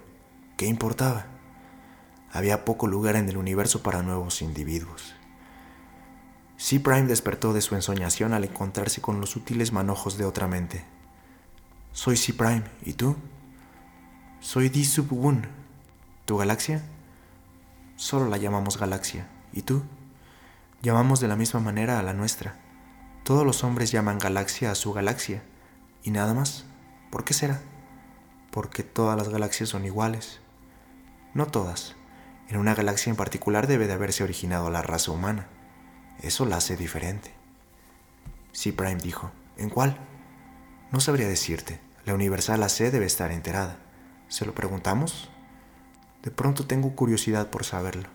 ¿qué 0.57 0.67
importaba? 0.67 1.25
Había 2.31 2.65
poco 2.65 2.85
lugar 2.85 3.15
en 3.15 3.27
el 3.27 3.37
universo 3.37 3.81
para 3.81 4.03
nuevos 4.03 4.43
individuos. 4.43 5.15
C. 6.57 6.79
Prime 6.79 7.07
despertó 7.07 7.51
de 7.51 7.61
su 7.61 7.73
ensoñación 7.73 8.33
al 8.33 8.43
encontrarse 8.43 9.01
con 9.01 9.19
los 9.19 9.31
sutiles 9.31 9.71
manojos 9.71 10.19
de 10.19 10.25
otra 10.25 10.47
mente. 10.47 10.85
Soy 11.91 12.15
C. 12.15 12.35
Prime, 12.35 12.65
¿y 12.83 12.93
tú? 12.93 13.15
Soy 14.39 14.69
D. 14.69 14.85
Sub 14.85 15.09
¿Tu 16.25 16.37
galaxia? 16.37 16.83
Solo 17.95 18.29
la 18.29 18.37
llamamos 18.37 18.77
galaxia. 18.77 19.27
¿Y 19.51 19.63
tú? 19.63 19.81
Llamamos 20.83 21.21
de 21.21 21.27
la 21.27 21.35
misma 21.35 21.59
manera 21.59 21.97
a 21.97 22.03
la 22.03 22.13
nuestra. 22.13 22.64
Todos 23.25 23.43
los 23.43 23.63
hombres 23.63 23.89
llaman 23.89 24.19
galaxia 24.19 24.69
a 24.69 24.75
su 24.75 24.93
galaxia. 24.93 25.41
¿Y 26.03 26.11
nada 26.11 26.35
más? 26.35 26.63
¿Por 27.09 27.23
qué 27.23 27.33
será? 27.33 27.59
Porque 28.51 28.83
todas 28.83 29.17
las 29.17 29.29
galaxias 29.29 29.67
son 29.69 29.83
iguales. 29.83 30.41
No 31.33 31.47
todas. 31.47 31.95
En 32.49 32.57
una 32.57 32.75
galaxia 32.75 33.09
en 33.09 33.15
particular 33.15 33.65
debe 33.65 33.87
de 33.87 33.93
haberse 33.93 34.23
originado 34.23 34.69
la 34.69 34.83
raza 34.83 35.11
humana. 35.11 35.47
Eso 36.21 36.45
la 36.45 36.57
hace 36.57 36.77
diferente. 36.77 37.33
Sí, 38.51 38.71
Prime 38.71 39.01
dijo. 39.01 39.31
¿En 39.57 39.71
cuál? 39.71 39.97
No 40.91 40.99
sabría 40.99 41.27
decirte. 41.27 41.79
La 42.05 42.13
Universal 42.13 42.61
AC 42.61 42.91
debe 42.91 43.07
estar 43.07 43.31
enterada. 43.31 43.79
¿Se 44.27 44.45
lo 44.45 44.53
preguntamos? 44.53 45.31
De 46.21 46.29
pronto 46.29 46.67
tengo 46.67 46.95
curiosidad 46.95 47.49
por 47.49 47.65
saberlo. 47.65 48.07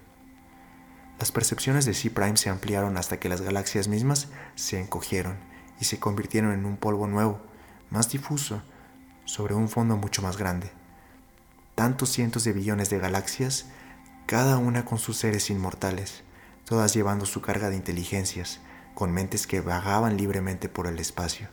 Las 1.21 1.33
percepciones 1.33 1.85
de 1.85 1.93
C 1.93 2.09
Prime 2.09 2.39
se 2.39 2.49
ampliaron 2.49 2.97
hasta 2.97 3.21
que 3.21 3.29
las 3.29 3.43
galaxias 3.43 3.89
mismas 3.89 4.29
se 4.55 4.81
encogieron 4.81 5.37
y 5.79 5.85
se 5.85 5.99
convirtieron 5.99 6.55
en 6.55 6.65
un 6.65 6.79
polvo 6.79 7.07
nuevo, 7.07 7.43
más 7.91 8.11
difuso, 8.11 8.63
sobre 9.27 9.53
un 9.53 9.69
fondo 9.69 9.99
mucho 9.99 10.23
más 10.23 10.39
grande. 10.39 10.73
Tantos 11.75 12.09
cientos 12.09 12.45
de 12.45 12.55
billones 12.55 12.89
de 12.89 12.99
galaxias, 12.99 13.67
cada 14.25 14.57
una 14.57 14.87
con 14.87 14.97
sus 14.97 15.19
seres 15.19 15.51
inmortales, 15.51 16.23
todas 16.65 16.95
llevando 16.95 17.27
su 17.27 17.43
carga 17.43 17.69
de 17.69 17.77
inteligencias, 17.77 18.61
con 18.95 19.13
mentes 19.13 19.47
que 19.47 19.61
vagaban 19.61 20.17
libremente 20.17 20.71
por 20.71 20.87
el 20.87 20.99
espacio. 20.99 21.49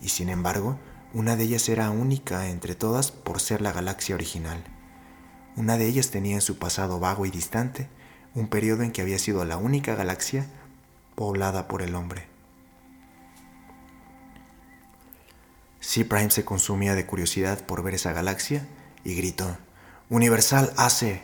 Y 0.00 0.10
sin 0.10 0.28
embargo, 0.28 0.78
una 1.12 1.34
de 1.34 1.42
ellas 1.42 1.68
era 1.68 1.90
única 1.90 2.48
entre 2.48 2.76
todas 2.76 3.10
por 3.10 3.40
ser 3.40 3.60
la 3.60 3.72
galaxia 3.72 4.14
original. 4.14 4.62
Una 5.56 5.78
de 5.78 5.86
ellas 5.86 6.12
tenía 6.12 6.36
en 6.36 6.42
su 6.42 6.60
pasado 6.60 7.00
vago 7.00 7.26
y 7.26 7.32
distante 7.32 7.88
un 8.34 8.48
periodo 8.48 8.82
en 8.82 8.90
que 8.90 9.02
había 9.02 9.18
sido 9.18 9.44
la 9.44 9.56
única 9.56 9.94
galaxia 9.94 10.46
poblada 11.14 11.68
por 11.68 11.82
el 11.82 11.94
hombre. 11.94 12.26
C. 15.80 16.04
Prime 16.04 16.30
se 16.30 16.44
consumía 16.44 16.94
de 16.94 17.06
curiosidad 17.06 17.64
por 17.64 17.82
ver 17.82 17.94
esa 17.94 18.12
galaxia 18.12 18.66
y 19.04 19.14
gritó, 19.14 19.56
Universal 20.08 20.72
AC, 20.76 21.20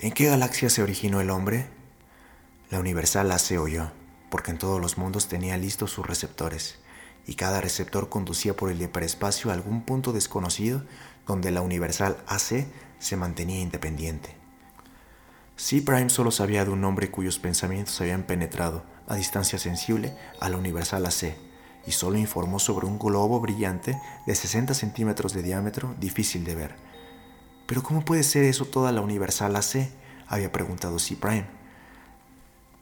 ¿en 0.00 0.12
qué 0.12 0.26
galaxia 0.28 0.70
se 0.70 0.82
originó 0.82 1.20
el 1.20 1.30
hombre? 1.30 1.66
La 2.70 2.80
Universal 2.80 3.30
AC 3.30 3.58
oyó, 3.58 3.90
porque 4.30 4.52
en 4.52 4.58
todos 4.58 4.80
los 4.80 4.96
mundos 4.96 5.28
tenía 5.28 5.58
listos 5.58 5.90
sus 5.90 6.06
receptores, 6.06 6.78
y 7.26 7.34
cada 7.34 7.60
receptor 7.60 8.08
conducía 8.08 8.56
por 8.56 8.70
el 8.70 8.80
hiperespacio 8.80 9.50
a 9.50 9.54
algún 9.54 9.82
punto 9.82 10.12
desconocido 10.12 10.82
donde 11.26 11.50
la 11.50 11.60
Universal 11.60 12.16
AC 12.26 12.66
se 12.98 13.16
mantenía 13.16 13.60
independiente. 13.60 14.41
C. 15.62 15.80
Prime 15.80 16.10
solo 16.10 16.32
sabía 16.32 16.64
de 16.64 16.72
un 16.72 16.84
hombre 16.84 17.12
cuyos 17.12 17.38
pensamientos 17.38 18.00
habían 18.00 18.24
penetrado 18.24 18.82
a 19.06 19.14
distancia 19.14 19.60
sensible 19.60 20.12
a 20.40 20.48
la 20.48 20.56
Universal 20.56 21.06
AC 21.06 21.36
y 21.86 21.92
solo 21.92 22.18
informó 22.18 22.58
sobre 22.58 22.88
un 22.88 22.98
globo 22.98 23.38
brillante 23.38 23.96
de 24.26 24.34
60 24.34 24.74
centímetros 24.74 25.32
de 25.34 25.44
diámetro 25.44 25.94
difícil 26.00 26.42
de 26.42 26.56
ver. 26.56 26.74
¿Pero 27.66 27.84
cómo 27.84 28.04
puede 28.04 28.24
ser 28.24 28.42
eso 28.42 28.64
toda 28.64 28.90
la 28.90 29.02
Universal 29.02 29.54
AC? 29.54 29.88
había 30.26 30.50
preguntado 30.50 30.98
C. 30.98 31.14
Prime. 31.14 31.46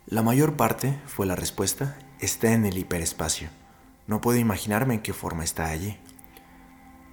La 0.06 0.22
mayor 0.22 0.56
parte, 0.56 0.98
fue 1.04 1.26
la 1.26 1.36
respuesta, 1.36 1.98
está 2.18 2.50
en 2.54 2.64
el 2.64 2.78
hiperespacio. 2.78 3.50
No 4.06 4.22
puedo 4.22 4.38
imaginarme 4.38 4.94
en 4.94 5.02
qué 5.02 5.12
forma 5.12 5.44
está 5.44 5.66
allí. 5.66 5.98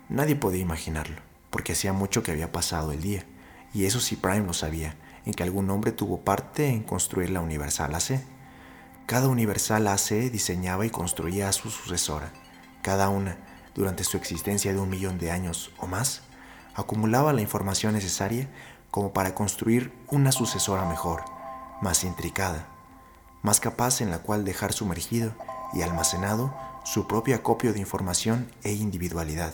Nadie 0.08 0.38
podía 0.38 0.62
imaginarlo 0.62 1.18
porque 1.50 1.74
hacía 1.74 1.92
mucho 1.92 2.24
que 2.24 2.32
había 2.32 2.54
pasado 2.54 2.94
el 2.94 3.02
día, 3.02 3.26
y 3.74 3.84
eso 3.84 4.00
sí 4.00 4.16
Prime 4.16 4.48
lo 4.48 4.54
sabía, 4.54 4.96
en 5.28 5.34
que 5.34 5.44
algún 5.44 5.70
hombre 5.70 5.92
tuvo 5.92 6.22
parte 6.22 6.70
en 6.70 6.84
construir 6.84 7.32
la 7.32 7.42
Universal 7.42 7.94
AC. 7.94 8.22
Cada 9.06 9.28
Universal 9.28 9.86
AC 9.90 10.32
diseñaba 10.32 10.86
y 10.86 10.90
construía 10.90 11.50
a 11.50 11.52
su 11.52 11.70
sucesora. 11.70 12.32
Cada 12.82 13.10
una, 13.10 13.38
durante 13.76 14.06
su 14.06 14.16
existencia 14.16 14.72
de 14.72 14.80
un 14.80 14.90
millón 14.90 15.18
de 15.18 15.32
años 15.32 15.72
o 15.80 15.86
más, 15.86 16.22
acumulaba 16.76 17.34
la 17.34 17.42
información 17.42 17.94
necesaria 17.94 18.48
como 18.90 19.12
para 19.12 19.36
construir 19.36 19.92
una 20.08 20.32
sucesora 20.32 20.86
mejor, 20.86 21.26
más 21.82 22.06
intricada, 22.06 22.70
más 23.42 23.60
capaz 23.60 24.00
en 24.00 24.12
la 24.12 24.20
cual 24.20 24.46
dejar 24.46 24.72
sumergido 24.72 25.36
y 25.74 25.82
almacenado 25.82 26.56
su 26.86 27.06
propio 27.06 27.36
acopio 27.36 27.74
de 27.74 27.80
información 27.80 28.50
e 28.64 28.72
individualidad. 28.72 29.54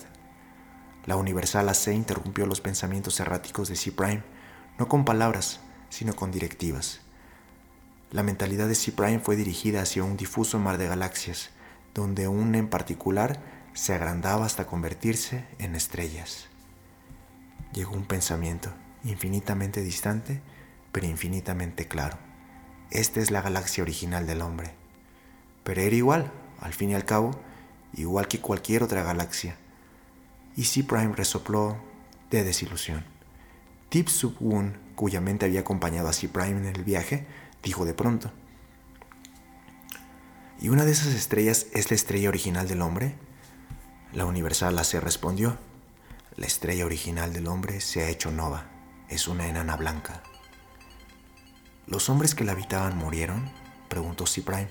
La 1.07 1.15
Universal 1.15 1.67
AC 1.67 1.87
interrumpió 1.87 2.45
los 2.45 2.61
pensamientos 2.61 3.19
erráticos 3.19 3.69
de 3.69 3.75
C. 3.75 3.91
Prime, 3.91 4.23
no 4.77 4.87
con 4.87 5.03
palabras, 5.03 5.59
sino 5.93 6.15
con 6.15 6.31
directivas. 6.31 7.01
La 8.09 8.23
mentalidad 8.23 8.67
de 8.67 8.73
C. 8.73 8.91
Prime 8.91 9.19
fue 9.19 9.35
dirigida 9.35 9.83
hacia 9.83 10.03
un 10.03 10.17
difuso 10.17 10.57
mar 10.57 10.79
de 10.79 10.87
galaxias, 10.87 11.51
donde 11.93 12.27
una 12.27 12.57
en 12.57 12.67
particular 12.67 13.39
se 13.73 13.93
agrandaba 13.93 14.47
hasta 14.47 14.65
convertirse 14.65 15.45
en 15.59 15.75
estrellas. 15.75 16.47
Llegó 17.73 17.91
un 17.93 18.05
pensamiento 18.05 18.73
infinitamente 19.03 19.81
distante, 19.83 20.41
pero 20.91 21.05
infinitamente 21.05 21.87
claro. 21.87 22.17
Esta 22.89 23.19
es 23.19 23.29
la 23.29 23.43
galaxia 23.43 23.83
original 23.83 24.25
del 24.25 24.41
hombre. 24.41 24.73
Pero 25.63 25.81
era 25.81 25.95
igual, 25.95 26.31
al 26.59 26.73
fin 26.73 26.89
y 26.89 26.95
al 26.95 27.05
cabo, 27.05 27.39
igual 27.93 28.27
que 28.27 28.39
cualquier 28.39 28.81
otra 28.81 29.03
galaxia 29.03 29.57
y 30.55 30.63
C. 30.63 30.83
Prime 30.83 31.13
resopló 31.15 31.77
de 32.31 32.43
desilusión. 32.43 33.05
Tip 33.89 34.07
Sub 34.07 34.37
Woon, 34.39 34.82
cuya 34.95 35.21
mente 35.21 35.45
había 35.45 35.61
acompañado 35.61 36.07
a 36.07 36.13
C. 36.13 36.29
Prime 36.29 36.57
en 36.57 36.65
el 36.65 36.83
viaje, 36.83 37.25
dijo 37.61 37.85
de 37.85 37.93
pronto: 37.93 38.31
¿Y 40.59 40.69
una 40.69 40.85
de 40.85 40.91
esas 40.91 41.13
estrellas 41.13 41.67
es 41.73 41.89
la 41.89 41.95
estrella 41.95 42.29
original 42.29 42.67
del 42.67 42.81
hombre? 42.81 43.15
La 44.13 44.25
Universal 44.25 44.77
AC 44.77 44.93
respondió: 45.01 45.57
La 46.35 46.45
estrella 46.45 46.85
original 46.85 47.33
del 47.33 47.47
hombre 47.47 47.81
se 47.81 48.03
ha 48.03 48.09
hecho 48.09 48.31
nova, 48.31 48.67
es 49.09 49.27
una 49.27 49.47
enana 49.47 49.75
blanca. 49.75 50.23
¿Los 51.85 52.09
hombres 52.09 52.33
que 52.33 52.45
la 52.45 52.53
habitaban 52.53 52.97
murieron? 52.97 53.51
preguntó 53.89 54.25
C. 54.25 54.41
Prime, 54.41 54.69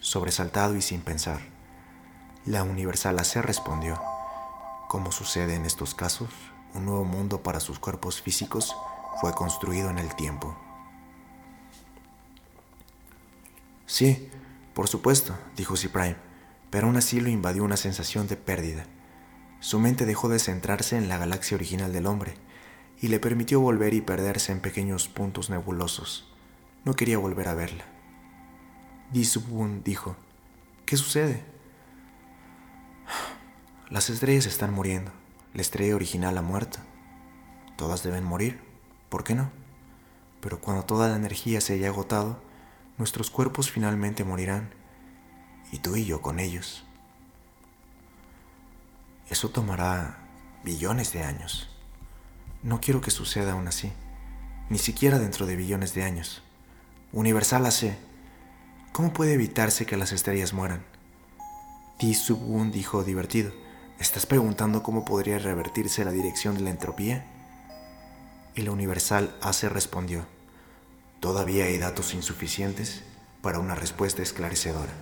sobresaltado 0.00 0.74
y 0.74 0.82
sin 0.82 1.02
pensar. 1.02 1.40
La 2.44 2.64
Universal 2.64 3.18
AC 3.18 3.36
respondió, 3.36 4.00
como 4.88 5.12
sucede 5.12 5.54
en 5.54 5.66
estos 5.66 5.94
casos, 5.94 6.30
un 6.74 6.86
nuevo 6.86 7.04
mundo 7.04 7.42
para 7.42 7.60
sus 7.60 7.78
cuerpos 7.78 8.20
físicos 8.20 8.74
fue 9.20 9.32
construido 9.32 9.90
en 9.90 9.98
el 9.98 10.14
tiempo. 10.14 10.56
Sí, 13.86 14.28
por 14.74 14.86
supuesto, 14.86 15.36
dijo 15.56 15.76
C-Prime, 15.76 16.16
pero 16.70 16.86
aún 16.86 16.96
así 16.96 17.20
lo 17.20 17.28
invadió 17.28 17.64
una 17.64 17.76
sensación 17.76 18.28
de 18.28 18.36
pérdida. 18.36 18.84
Su 19.60 19.80
mente 19.80 20.06
dejó 20.06 20.28
de 20.28 20.38
centrarse 20.38 20.96
en 20.96 21.08
la 21.08 21.18
galaxia 21.18 21.56
original 21.56 21.92
del 21.92 22.06
hombre 22.06 22.34
y 23.00 23.08
le 23.08 23.18
permitió 23.18 23.60
volver 23.60 23.94
y 23.94 24.00
perderse 24.00 24.52
en 24.52 24.60
pequeños 24.60 25.08
puntos 25.08 25.50
nebulosos. 25.50 26.30
No 26.84 26.94
quería 26.94 27.18
volver 27.18 27.48
a 27.48 27.54
verla. 27.54 27.84
Di 29.10 29.24
Subun 29.24 29.82
dijo, 29.82 30.16
¿qué 30.84 30.96
sucede? 30.96 31.42
Las 33.90 34.10
estrellas 34.10 34.46
están 34.46 34.72
muriendo. 34.72 35.12
La 35.54 35.62
estrella 35.62 35.96
original 35.96 36.36
ha 36.36 36.42
muerto. 36.42 36.78
Todas 37.76 38.02
deben 38.02 38.22
morir. 38.22 38.67
¿Por 39.08 39.24
qué 39.24 39.34
no? 39.34 39.50
Pero 40.40 40.60
cuando 40.60 40.84
toda 40.84 41.08
la 41.08 41.16
energía 41.16 41.60
se 41.60 41.74
haya 41.74 41.88
agotado, 41.88 42.40
nuestros 42.98 43.30
cuerpos 43.30 43.70
finalmente 43.70 44.24
morirán. 44.24 44.70
Y 45.72 45.78
tú 45.78 45.96
y 45.96 46.04
yo 46.04 46.22
con 46.22 46.38
ellos. 46.38 46.84
Eso 49.28 49.50
tomará 49.50 50.18
billones 50.64 51.12
de 51.12 51.22
años. 51.22 51.68
No 52.62 52.80
quiero 52.80 53.00
que 53.00 53.10
suceda 53.10 53.52
aún 53.52 53.68
así, 53.68 53.92
ni 54.70 54.78
siquiera 54.78 55.18
dentro 55.18 55.46
de 55.46 55.56
billones 55.56 55.94
de 55.94 56.02
años. 56.02 56.42
Universal 57.12 57.66
AC, 57.66 57.96
¿cómo 58.92 59.12
puede 59.12 59.34
evitarse 59.34 59.86
que 59.86 59.96
las 59.96 60.12
estrellas 60.12 60.52
mueran? 60.52 60.84
Ti 61.98 62.14
Subun 62.14 62.70
dijo 62.70 63.04
divertido, 63.04 63.52
¿estás 63.98 64.24
preguntando 64.24 64.82
cómo 64.82 65.04
podría 65.04 65.38
revertirse 65.38 66.04
la 66.04 66.10
dirección 66.10 66.54
de 66.54 66.62
la 66.62 66.70
entropía? 66.70 67.26
Y 68.54 68.62
la 68.62 68.72
Universal 68.72 69.36
AC 69.40 69.64
respondió, 69.64 70.26
todavía 71.20 71.66
hay 71.66 71.78
datos 71.78 72.14
insuficientes 72.14 73.02
para 73.42 73.58
una 73.58 73.74
respuesta 73.74 74.22
esclarecedora. 74.22 74.92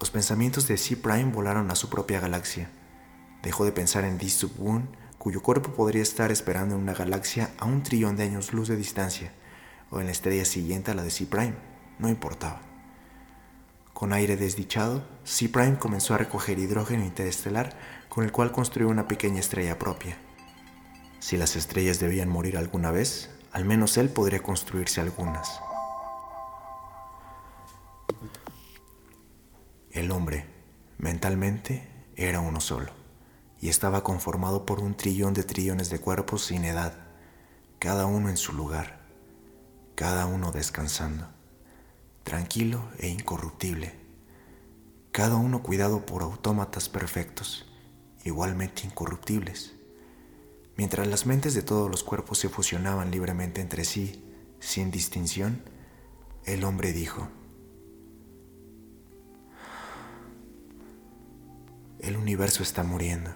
Los 0.00 0.10
pensamientos 0.10 0.68
de 0.68 0.76
C. 0.76 0.96
Prime 0.96 1.32
volaron 1.32 1.70
a 1.70 1.74
su 1.74 1.90
propia 1.90 2.20
galaxia. 2.20 2.70
Dejó 3.42 3.64
de 3.64 3.72
pensar 3.72 4.04
en 4.04 4.16
D. 4.16 4.28
Sub-1, 4.28 4.86
cuyo 5.18 5.42
cuerpo 5.42 5.72
podría 5.72 6.02
estar 6.02 6.30
esperando 6.30 6.76
en 6.76 6.82
una 6.82 6.94
galaxia 6.94 7.50
a 7.58 7.64
un 7.64 7.82
trillón 7.82 8.16
de 8.16 8.22
años 8.22 8.52
luz 8.52 8.68
de 8.68 8.76
distancia, 8.76 9.32
o 9.90 10.00
en 10.00 10.06
la 10.06 10.12
estrella 10.12 10.44
siguiente 10.44 10.92
a 10.92 10.94
la 10.94 11.02
de 11.02 11.10
C. 11.10 11.26
Prime. 11.26 11.54
No 11.98 12.08
importaba. 12.08 12.60
Con 13.92 14.12
aire 14.12 14.36
desdichado, 14.36 15.04
C. 15.24 15.48
Prime 15.48 15.78
comenzó 15.78 16.14
a 16.14 16.18
recoger 16.18 16.60
hidrógeno 16.60 17.04
interestelar 17.04 17.76
con 18.08 18.22
el 18.24 18.30
cual 18.30 18.52
construyó 18.52 18.88
una 18.88 19.08
pequeña 19.08 19.40
estrella 19.40 19.80
propia. 19.80 20.16
Si 21.20 21.36
las 21.36 21.56
estrellas 21.56 21.98
debían 21.98 22.28
morir 22.28 22.56
alguna 22.56 22.90
vez, 22.90 23.30
al 23.52 23.64
menos 23.64 23.96
él 23.96 24.08
podría 24.08 24.42
construirse 24.42 25.00
algunas. 25.00 25.60
El 29.90 30.10
hombre, 30.12 30.46
mentalmente, 30.98 31.88
era 32.14 32.40
uno 32.40 32.60
solo, 32.60 32.92
y 33.60 33.68
estaba 33.68 34.04
conformado 34.04 34.64
por 34.64 34.80
un 34.80 34.96
trillón 34.96 35.34
de 35.34 35.42
trillones 35.42 35.90
de 35.90 36.00
cuerpos 36.00 36.44
sin 36.44 36.64
edad, 36.64 36.94
cada 37.78 38.06
uno 38.06 38.28
en 38.28 38.36
su 38.36 38.52
lugar, 38.52 39.00
cada 39.94 40.26
uno 40.26 40.52
descansando, 40.52 41.28
tranquilo 42.22 42.88
e 42.98 43.08
incorruptible, 43.08 43.94
cada 45.10 45.36
uno 45.36 45.62
cuidado 45.62 46.06
por 46.06 46.22
autómatas 46.22 46.88
perfectos, 46.88 47.66
igualmente 48.24 48.82
incorruptibles. 48.84 49.77
Mientras 50.78 51.08
las 51.08 51.26
mentes 51.26 51.54
de 51.54 51.62
todos 51.62 51.90
los 51.90 52.04
cuerpos 52.04 52.38
se 52.38 52.48
fusionaban 52.48 53.10
libremente 53.10 53.60
entre 53.60 53.84
sí, 53.84 54.24
sin 54.60 54.92
distinción, 54.92 55.60
el 56.44 56.62
hombre 56.62 56.92
dijo, 56.92 57.28
El 61.98 62.16
universo 62.16 62.62
está 62.62 62.84
muriendo. 62.84 63.34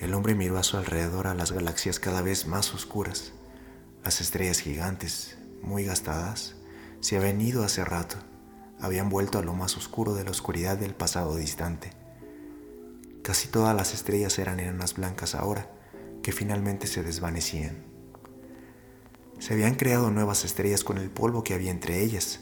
El 0.00 0.14
hombre 0.14 0.34
miró 0.34 0.58
a 0.58 0.64
su 0.64 0.78
alrededor 0.78 1.28
a 1.28 1.34
las 1.34 1.52
galaxias 1.52 2.00
cada 2.00 2.22
vez 2.22 2.48
más 2.48 2.74
oscuras. 2.74 3.32
Las 4.04 4.20
estrellas 4.20 4.58
gigantes, 4.58 5.38
muy 5.62 5.84
gastadas, 5.84 6.56
se 6.98 7.16
habían 7.16 7.40
ido 7.40 7.62
hace 7.62 7.84
rato, 7.84 8.16
habían 8.80 9.08
vuelto 9.08 9.38
a 9.38 9.42
lo 9.42 9.54
más 9.54 9.76
oscuro 9.76 10.14
de 10.14 10.24
la 10.24 10.32
oscuridad 10.32 10.76
del 10.76 10.96
pasado 10.96 11.36
distante. 11.36 12.01
Casi 13.22 13.48
todas 13.48 13.74
las 13.74 13.94
estrellas 13.94 14.38
eran 14.38 14.60
enanas 14.60 14.94
blancas 14.94 15.34
ahora, 15.34 15.70
que 16.22 16.32
finalmente 16.32 16.86
se 16.86 17.02
desvanecían. 17.02 17.84
Se 19.38 19.54
habían 19.54 19.74
creado 19.74 20.10
nuevas 20.10 20.44
estrellas 20.44 20.84
con 20.84 20.98
el 20.98 21.10
polvo 21.10 21.42
que 21.44 21.54
había 21.54 21.70
entre 21.70 22.02
ellas, 22.02 22.40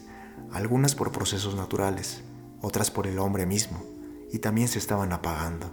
algunas 0.52 0.94
por 0.94 1.12
procesos 1.12 1.54
naturales, 1.54 2.22
otras 2.62 2.90
por 2.90 3.06
el 3.06 3.18
hombre 3.18 3.46
mismo 3.46 3.84
y 4.32 4.38
también 4.38 4.68
se 4.68 4.78
estaban 4.78 5.12
apagando. 5.12 5.70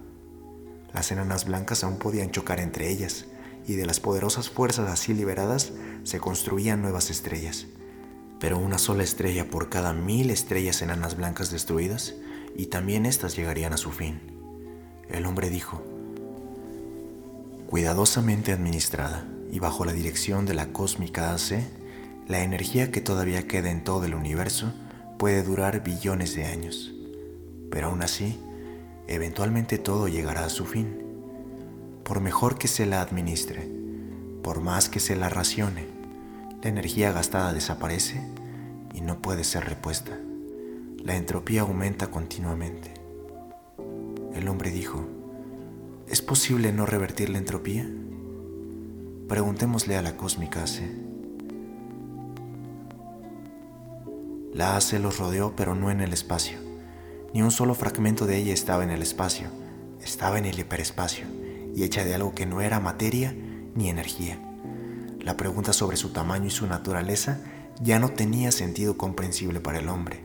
Las 0.93 1.11
enanas 1.11 1.45
blancas 1.45 1.83
aún 1.83 1.99
podían 1.99 2.31
chocar 2.31 2.59
entre 2.59 2.89
ellas, 2.89 3.25
y 3.67 3.75
de 3.75 3.85
las 3.85 3.99
poderosas 3.99 4.49
fuerzas 4.49 4.89
así 4.89 5.13
liberadas 5.13 5.73
se 6.03 6.19
construían 6.19 6.81
nuevas 6.81 7.09
estrellas. 7.09 7.67
Pero 8.39 8.57
una 8.57 8.77
sola 8.77 9.03
estrella 9.03 9.49
por 9.49 9.69
cada 9.69 9.93
mil 9.93 10.31
estrellas 10.31 10.81
enanas 10.81 11.17
blancas 11.17 11.51
destruidas, 11.51 12.15
y 12.55 12.67
también 12.67 13.05
éstas 13.05 13.35
llegarían 13.35 13.73
a 13.73 13.77
su 13.77 13.91
fin. 13.91 14.36
El 15.09 15.25
hombre 15.25 15.49
dijo, 15.49 15.81
cuidadosamente 17.67 18.51
administrada 18.51 19.25
y 19.51 19.59
bajo 19.59 19.85
la 19.85 19.93
dirección 19.93 20.45
de 20.45 20.53
la 20.53 20.73
cósmica 20.73 21.33
AC, 21.33 21.63
la 22.27 22.43
energía 22.43 22.91
que 22.91 23.01
todavía 23.01 23.47
queda 23.47 23.71
en 23.71 23.83
todo 23.83 24.05
el 24.05 24.13
universo 24.13 24.73
puede 25.17 25.43
durar 25.43 25.83
billones 25.83 26.35
de 26.35 26.45
años. 26.45 26.93
Pero 27.71 27.87
aún 27.87 28.01
así, 28.01 28.39
eventualmente 29.07 29.77
todo 29.77 30.07
llegará 30.07 30.45
a 30.45 30.49
su 30.49 30.65
fin. 30.65 31.03
Por 32.03 32.19
mejor 32.19 32.57
que 32.57 32.67
se 32.67 32.85
la 32.85 33.01
administre, 33.01 33.69
por 34.43 34.61
más 34.61 34.89
que 34.89 34.99
se 34.99 35.15
la 35.15 35.29
racione, 35.29 35.87
la 36.61 36.69
energía 36.69 37.11
gastada 37.11 37.53
desaparece 37.53 38.21
y 38.93 39.01
no 39.01 39.21
puede 39.21 39.43
ser 39.43 39.65
repuesta. 39.65 40.17
La 41.03 41.15
entropía 41.15 41.61
aumenta 41.61 42.07
continuamente. 42.07 42.96
El 44.37 44.49
hombre 44.49 44.69
dijo, 44.69 45.03
¿es 46.07 46.21
posible 46.21 46.71
no 46.71 46.85
revertir 46.85 47.29
la 47.29 47.39
entropía? 47.39 47.89
Preguntémosle 49.27 49.97
a 49.97 50.03
la 50.03 50.15
cósmica 50.15 50.61
AC. 50.61 50.83
La 54.53 54.77
AC 54.77 54.93
los 55.01 55.17
rodeó 55.17 55.55
pero 55.55 55.73
no 55.73 55.89
en 55.89 56.01
el 56.01 56.13
espacio. 56.13 56.59
Ni 57.33 57.41
un 57.41 57.49
solo 57.49 57.73
fragmento 57.73 58.27
de 58.27 58.37
ella 58.37 58.53
estaba 58.53 58.83
en 58.83 58.91
el 58.91 59.01
espacio, 59.01 59.47
estaba 60.03 60.37
en 60.37 60.45
el 60.45 60.59
hiperespacio 60.59 61.25
y 61.75 61.81
hecha 61.81 62.05
de 62.05 62.13
algo 62.13 62.35
que 62.35 62.45
no 62.45 62.61
era 62.61 62.79
materia 62.79 63.35
ni 63.73 63.89
energía. 63.89 64.39
La 65.19 65.35
pregunta 65.35 65.73
sobre 65.73 65.97
su 65.97 66.09
tamaño 66.09 66.45
y 66.45 66.51
su 66.51 66.67
naturaleza 66.67 67.39
ya 67.81 67.97
no 67.97 68.09
tenía 68.09 68.51
sentido 68.51 68.97
comprensible 68.97 69.61
para 69.61 69.79
el 69.79 69.89
hombre. 69.89 70.23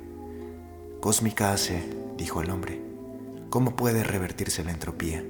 Cósmica 1.01 1.55
AC, 1.55 1.83
dijo 2.19 2.43
el 2.43 2.51
hombre, 2.51 2.82
¿cómo 3.53 3.77
puede 3.77 4.03
revertirse 4.03 4.65
la 4.65 4.71
entropía? 4.71 5.23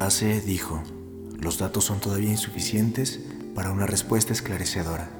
AC 0.00 0.42
dijo, 0.42 0.82
los 1.38 1.58
datos 1.58 1.84
son 1.84 2.00
todavía 2.00 2.30
insuficientes 2.30 3.20
para 3.54 3.72
una 3.72 3.86
respuesta 3.86 4.32
esclarecedora. 4.32 5.10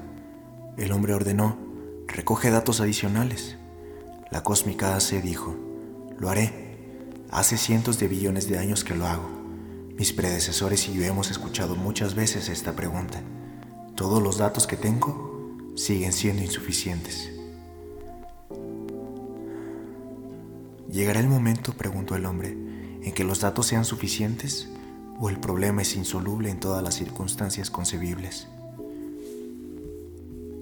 El 0.75 0.91
hombre 0.91 1.13
ordenó, 1.13 1.59
recoge 2.07 2.49
datos 2.49 2.81
adicionales. 2.81 3.57
La 4.31 4.41
cósmica 4.41 4.95
AC 4.95 5.21
dijo, 5.21 5.55
lo 6.17 6.27
haré. 6.27 6.79
Hace 7.29 7.55
cientos 7.55 7.99
de 7.99 8.07
billones 8.07 8.49
de 8.49 8.57
años 8.57 8.83
que 8.83 8.95
lo 8.95 9.05
hago. 9.05 9.29
Mis 9.95 10.11
predecesores 10.11 10.89
y 10.89 10.93
yo 10.93 11.03
hemos 11.03 11.29
escuchado 11.29 11.75
muchas 11.75 12.15
veces 12.15 12.49
esta 12.49 12.75
pregunta. 12.75 13.21
Todos 13.95 14.23
los 14.23 14.39
datos 14.39 14.65
que 14.65 14.75
tengo 14.75 15.55
siguen 15.75 16.13
siendo 16.13 16.41
insuficientes. 16.41 17.29
¿Llegará 20.91 21.19
el 21.19 21.27
momento, 21.27 21.73
preguntó 21.73 22.15
el 22.15 22.25
hombre, 22.25 22.49
en 22.49 23.13
que 23.13 23.23
los 23.23 23.41
datos 23.41 23.67
sean 23.67 23.85
suficientes 23.85 24.67
o 25.19 25.29
el 25.29 25.39
problema 25.39 25.83
es 25.83 25.95
insoluble 25.95 26.49
en 26.49 26.59
todas 26.59 26.81
las 26.81 26.95
circunstancias 26.95 27.69
concebibles? 27.69 28.47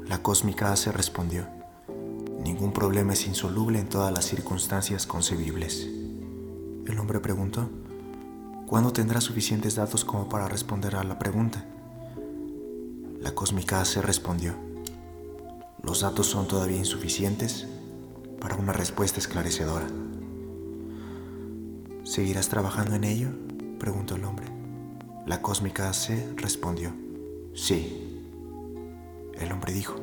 La 0.05 0.21
cósmica 0.21 0.75
se 0.75 0.91
respondió. 0.91 1.47
Ningún 2.43 2.73
problema 2.73 3.13
es 3.13 3.25
insoluble 3.25 3.79
en 3.79 3.87
todas 3.87 4.13
las 4.13 4.25
circunstancias 4.25 5.07
concebibles. 5.07 5.87
El 6.85 6.99
hombre 6.99 7.21
preguntó, 7.21 7.69
¿cuándo 8.65 8.91
tendrá 8.91 9.21
suficientes 9.21 9.75
datos 9.75 10.03
como 10.03 10.27
para 10.27 10.49
responder 10.49 10.97
a 10.97 11.03
la 11.03 11.19
pregunta? 11.19 11.65
La 13.21 13.33
cósmica 13.33 13.83
se 13.85 14.01
respondió, 14.01 14.55
los 15.83 16.01
datos 16.01 16.27
son 16.27 16.49
todavía 16.49 16.77
insuficientes 16.77 17.65
para 18.41 18.55
una 18.55 18.73
respuesta 18.73 19.19
esclarecedora. 19.19 19.87
¿Seguirás 22.07 22.47
trabajando 22.47 22.95
en 22.95 23.03
ello? 23.03 23.27
preguntó 23.79 24.15
el 24.15 24.23
hombre. 24.23 24.45
La 25.25 25.41
cósmica 25.41 25.89
AC 25.89 26.37
respondió, 26.37 26.93
sí. 27.53 28.23
El 29.37 29.51
hombre 29.51 29.73
dijo, 29.73 29.97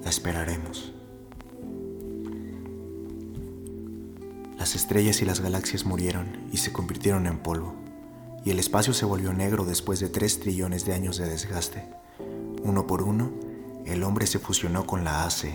la 0.00 0.08
esperaremos. 0.08 0.92
Las 4.56 4.76
estrellas 4.76 5.20
y 5.22 5.24
las 5.24 5.40
galaxias 5.40 5.84
murieron 5.84 6.28
y 6.52 6.58
se 6.58 6.72
convirtieron 6.72 7.26
en 7.26 7.40
polvo, 7.40 7.74
y 8.44 8.50
el 8.50 8.60
espacio 8.60 8.94
se 8.94 9.06
volvió 9.06 9.32
negro 9.32 9.64
después 9.64 9.98
de 9.98 10.08
tres 10.08 10.38
trillones 10.38 10.84
de 10.84 10.94
años 10.94 11.16
de 11.16 11.28
desgaste. 11.28 11.82
Uno 12.62 12.86
por 12.86 13.02
uno, 13.02 13.32
el 13.86 14.04
hombre 14.04 14.28
se 14.28 14.38
fusionó 14.38 14.86
con 14.86 15.02
la 15.02 15.24
AC. 15.24 15.48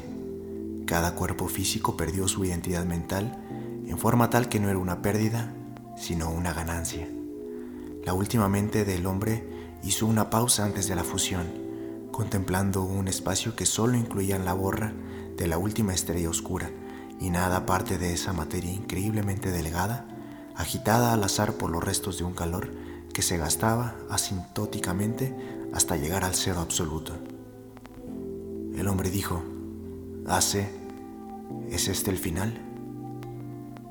Cada 0.86 1.16
cuerpo 1.16 1.48
físico 1.48 1.96
perdió 1.96 2.28
su 2.28 2.44
identidad 2.44 2.84
mental 2.84 3.43
en 3.88 3.98
forma 3.98 4.30
tal 4.30 4.50
que 4.50 4.60
no 4.60 4.70
era 4.70 4.78
una 4.78 5.02
pérdida, 5.02 5.54
sino 5.98 6.30
una 6.30 6.54
ganancia. 6.54 7.08
La 8.06 8.14
última 8.14 8.50
mente 8.50 8.86
del 8.86 9.06
hombre 9.06 9.48
hizo 9.84 10.06
una 10.06 10.30
pausa 10.30 10.66
antes 10.66 10.88
de 10.88 10.96
la 10.96 11.04
fusión, 11.04 11.48
contemplando 12.12 12.84
un 12.84 13.08
espacio 13.08 13.56
que 13.56 13.66
solo 13.66 13.98
incluía 13.98 14.38
la 14.40 14.54
borra 14.54 14.94
de 15.38 15.48
la 15.48 15.58
última 15.58 15.94
estrella 15.94 16.30
oscura 16.30 16.70
y 17.20 17.30
nada 17.30 17.58
aparte 17.58 17.98
de 17.98 18.14
esa 18.14 18.34
materia 18.34 18.72
increíblemente 18.72 19.52
delgada, 19.52 20.08
agitada 20.56 21.14
al 21.14 21.24
azar 21.24 21.54
por 21.54 21.70
los 21.70 21.84
restos 21.84 22.18
de 22.18 22.24
un 22.24 22.34
calor 22.34 22.72
que 23.14 23.22
se 23.22 23.38
gastaba 23.38 23.96
asintóticamente 24.10 25.36
hasta 25.74 25.98
llegar 25.98 26.24
al 26.24 26.36
cero 26.36 26.60
absoluto. 26.60 27.14
El 28.76 28.88
hombre 28.88 29.10
dijo, 29.10 29.44
Hace, 30.28 30.70
¿es 31.70 31.88
este 31.88 32.12
el 32.12 32.18
final? 32.18 32.73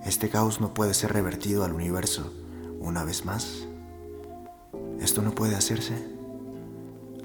Este 0.05 0.29
caos 0.29 0.61
no 0.61 0.75
puede 0.75 0.95
ser 0.95 1.13
revertido 1.13 1.65
al 1.65 1.73
universo 1.73 2.33
una 2.81 3.05
vez 3.05 3.25
más. 3.25 3.67
¿Esto 5.01 5.23
no 5.23 5.33
puede 5.33 5.55
hacerse? 5.55 5.95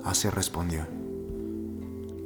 Hace 0.04 0.30
respondió, 0.30 0.86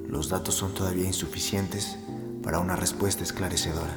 los 0.08 0.28
datos 0.28 0.56
son 0.56 0.74
todavía 0.74 1.06
insuficientes 1.06 1.98
para 2.44 2.60
una 2.60 2.76
respuesta 2.76 3.24
esclarecedora. 3.24 3.96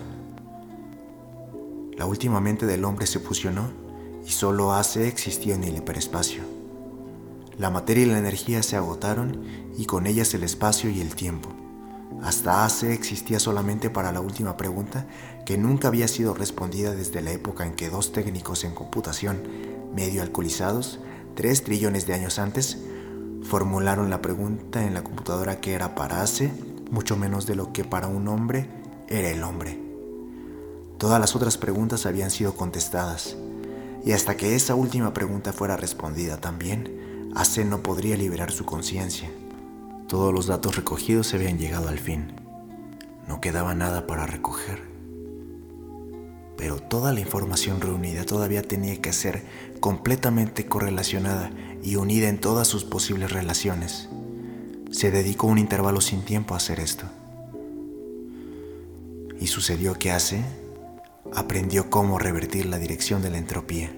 La 1.97 2.07
última 2.07 2.41
mente 2.41 2.67
del 2.67 2.85
hombre 2.85 3.07
se 3.07 3.19
fusionó 3.19 3.71
y 4.25 4.31
solo 4.31 4.73
Ace 4.73 5.09
existió 5.09 5.55
en 5.55 5.65
el 5.65 5.77
hiperespacio. 5.77 6.45
La 7.59 7.71
materia 7.71 8.05
y 8.05 8.11
la 8.11 8.19
energía 8.19 8.63
se 8.63 8.77
agotaron 8.77 9.43
y 9.77 9.87
con 9.87 10.07
ellas 10.07 10.33
el 10.35 10.45
espacio 10.45 10.89
y 10.89 11.01
el 11.01 11.17
tiempo. 11.17 11.64
Hasta 12.23 12.65
Ace 12.65 12.93
existía 12.93 13.39
solamente 13.39 13.91
para 13.91 14.13
la 14.13 14.21
última 14.21 14.57
pregunta 14.57 15.07
que 15.45 15.59
nunca 15.59 15.89
había 15.89 16.09
sido 16.09 16.35
respondida 16.35 16.95
desde 16.95 17.21
la 17.21 17.33
época 17.33 17.67
en 17.67 17.75
que 17.75 17.91
dos 17.91 18.13
técnicos 18.13 18.65
en 18.65 18.75
computación, 18.75 19.43
medio 19.95 20.23
alcoholizados, 20.23 21.01
tres 21.35 21.65
trillones 21.65 22.07
de 22.07 22.15
años 22.15 22.39
antes, 22.39 22.79
formularon 23.43 24.09
la 24.09 24.23
pregunta 24.23 24.85
en 24.85 24.95
la 24.95 25.05
computadora 25.05 25.61
que 25.61 25.75
era 25.75 25.95
para 25.95 26.23
Ace 26.23 26.51
mucho 26.91 27.17
menos 27.17 27.47
de 27.47 27.57
lo 27.57 27.73
que 27.73 27.85
para 27.85 28.07
un 28.07 28.29
hombre 28.29 28.69
era 29.09 29.29
el 29.29 29.43
hombre. 29.43 29.81
Todas 30.99 31.21
las 31.21 31.35
otras 31.35 31.59
preguntas 31.59 32.07
habían 32.07 32.31
sido 32.31 32.55
contestadas, 32.55 33.37
y 34.05 34.13
hasta 34.13 34.37
que 34.37 34.55
esa 34.55 34.75
última 34.75 35.13
pregunta 35.13 35.53
fuera 35.53 35.77
respondida 35.77 36.37
también, 36.37 37.33
Ace 37.35 37.65
no 37.65 37.83
podría 37.83 38.17
liberar 38.17 38.53
su 38.53 38.65
conciencia. 38.65 39.29
Todos 40.09 40.33
los 40.33 40.47
datos 40.47 40.77
recogidos 40.77 41.29
se 41.29 41.37
habían 41.37 41.59
llegado 41.59 41.89
al 41.89 41.99
fin. 41.99 42.33
No 43.27 43.41
quedaba 43.41 43.75
nada 43.75 44.07
para 44.07 44.27
recoger. 44.27 44.83
Pero 46.57 46.79
toda 46.79 47.13
la 47.13 47.21
información 47.21 47.81
reunida 47.81 48.25
todavía 48.25 48.63
tenía 48.63 49.01
que 49.01 49.13
ser 49.13 49.43
completamente 49.81 50.67
correlacionada 50.67 51.51
y 51.83 51.97
unida 51.97 52.29
en 52.29 52.39
todas 52.39 52.69
sus 52.69 52.85
posibles 52.85 53.33
relaciones 53.33 54.09
se 54.95 55.11
dedicó 55.11 55.49
un 55.49 55.59
intervalo 55.59 56.01
sin 56.01 56.23
tiempo 56.23 56.55
a 56.55 56.59
hacer 56.59 56.79
esto. 56.79 57.07
Y 59.41 59.49
sucedió 59.49 59.95
que 59.95 60.13
hace 60.13 60.45
aprendió 61.35 61.91
cómo 61.91 62.21
revertir 62.21 62.67
la 62.67 62.79
dirección 62.79 63.21
de 63.21 63.31
la 63.31 63.39
entropía. 63.39 63.91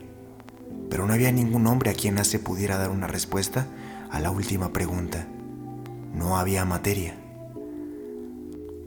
Pero 0.88 1.07
no 1.07 1.12
había 1.12 1.31
ningún 1.33 1.66
hombre 1.66 1.90
a 1.90 1.95
quien 1.95 2.16
Ace 2.16 2.38
pudiera 2.38 2.79
dar 2.79 2.90
una 2.90 3.09
respuesta 3.09 3.66
a 4.11 4.21
la 4.21 4.31
última 4.31 4.73
pregunta. 4.73 5.27
No 6.17 6.39
había 6.39 6.65
materia. 6.65 7.15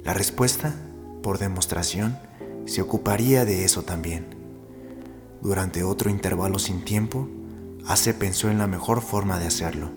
La 0.04 0.16
respuesta, 0.16 0.74
por 1.22 1.38
demostración, 1.38 2.18
se 2.66 2.82
ocuparía 2.82 3.46
de 3.46 3.66
eso 3.66 3.84
también. 3.84 4.26
Durante 5.40 5.84
otro 5.84 6.10
intervalo 6.10 6.58
sin 6.58 6.84
tiempo, 6.84 7.30
Ace 7.88 8.16
pensó 8.16 8.50
en 8.50 8.58
la 8.58 8.66
mejor 8.66 9.02
forma 9.02 9.38
de 9.38 9.46
hacerlo. 9.46 9.92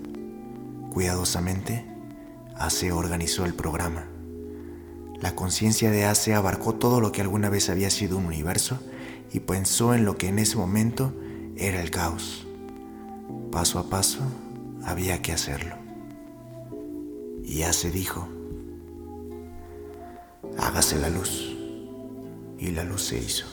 Cuidadosamente, 0.92 1.86
Ace 2.54 2.92
organizó 2.92 3.46
el 3.46 3.54
programa. 3.54 4.04
La 5.18 5.34
conciencia 5.34 5.90
de 5.90 6.04
Ace 6.04 6.34
abarcó 6.34 6.74
todo 6.74 7.00
lo 7.00 7.12
que 7.12 7.22
alguna 7.22 7.48
vez 7.48 7.70
había 7.70 7.88
sido 7.88 8.18
un 8.18 8.26
universo 8.26 8.78
y 9.32 9.40
pensó 9.40 9.94
en 9.94 10.04
lo 10.04 10.18
que 10.18 10.28
en 10.28 10.38
ese 10.38 10.58
momento 10.58 11.14
era 11.56 11.80
el 11.80 11.90
caos. 11.90 12.46
Paso 13.50 13.78
a 13.78 13.88
paso 13.88 14.20
había 14.84 15.22
que 15.22 15.32
hacerlo. 15.32 15.81
Y 17.44 17.62
Ace 17.62 17.90
dijo, 17.90 18.28
hágase 20.58 20.98
la 20.98 21.10
luz. 21.10 21.56
Y 22.58 22.70
la 22.70 22.84
luz 22.84 23.02
se 23.02 23.18
hizo. 23.18 23.46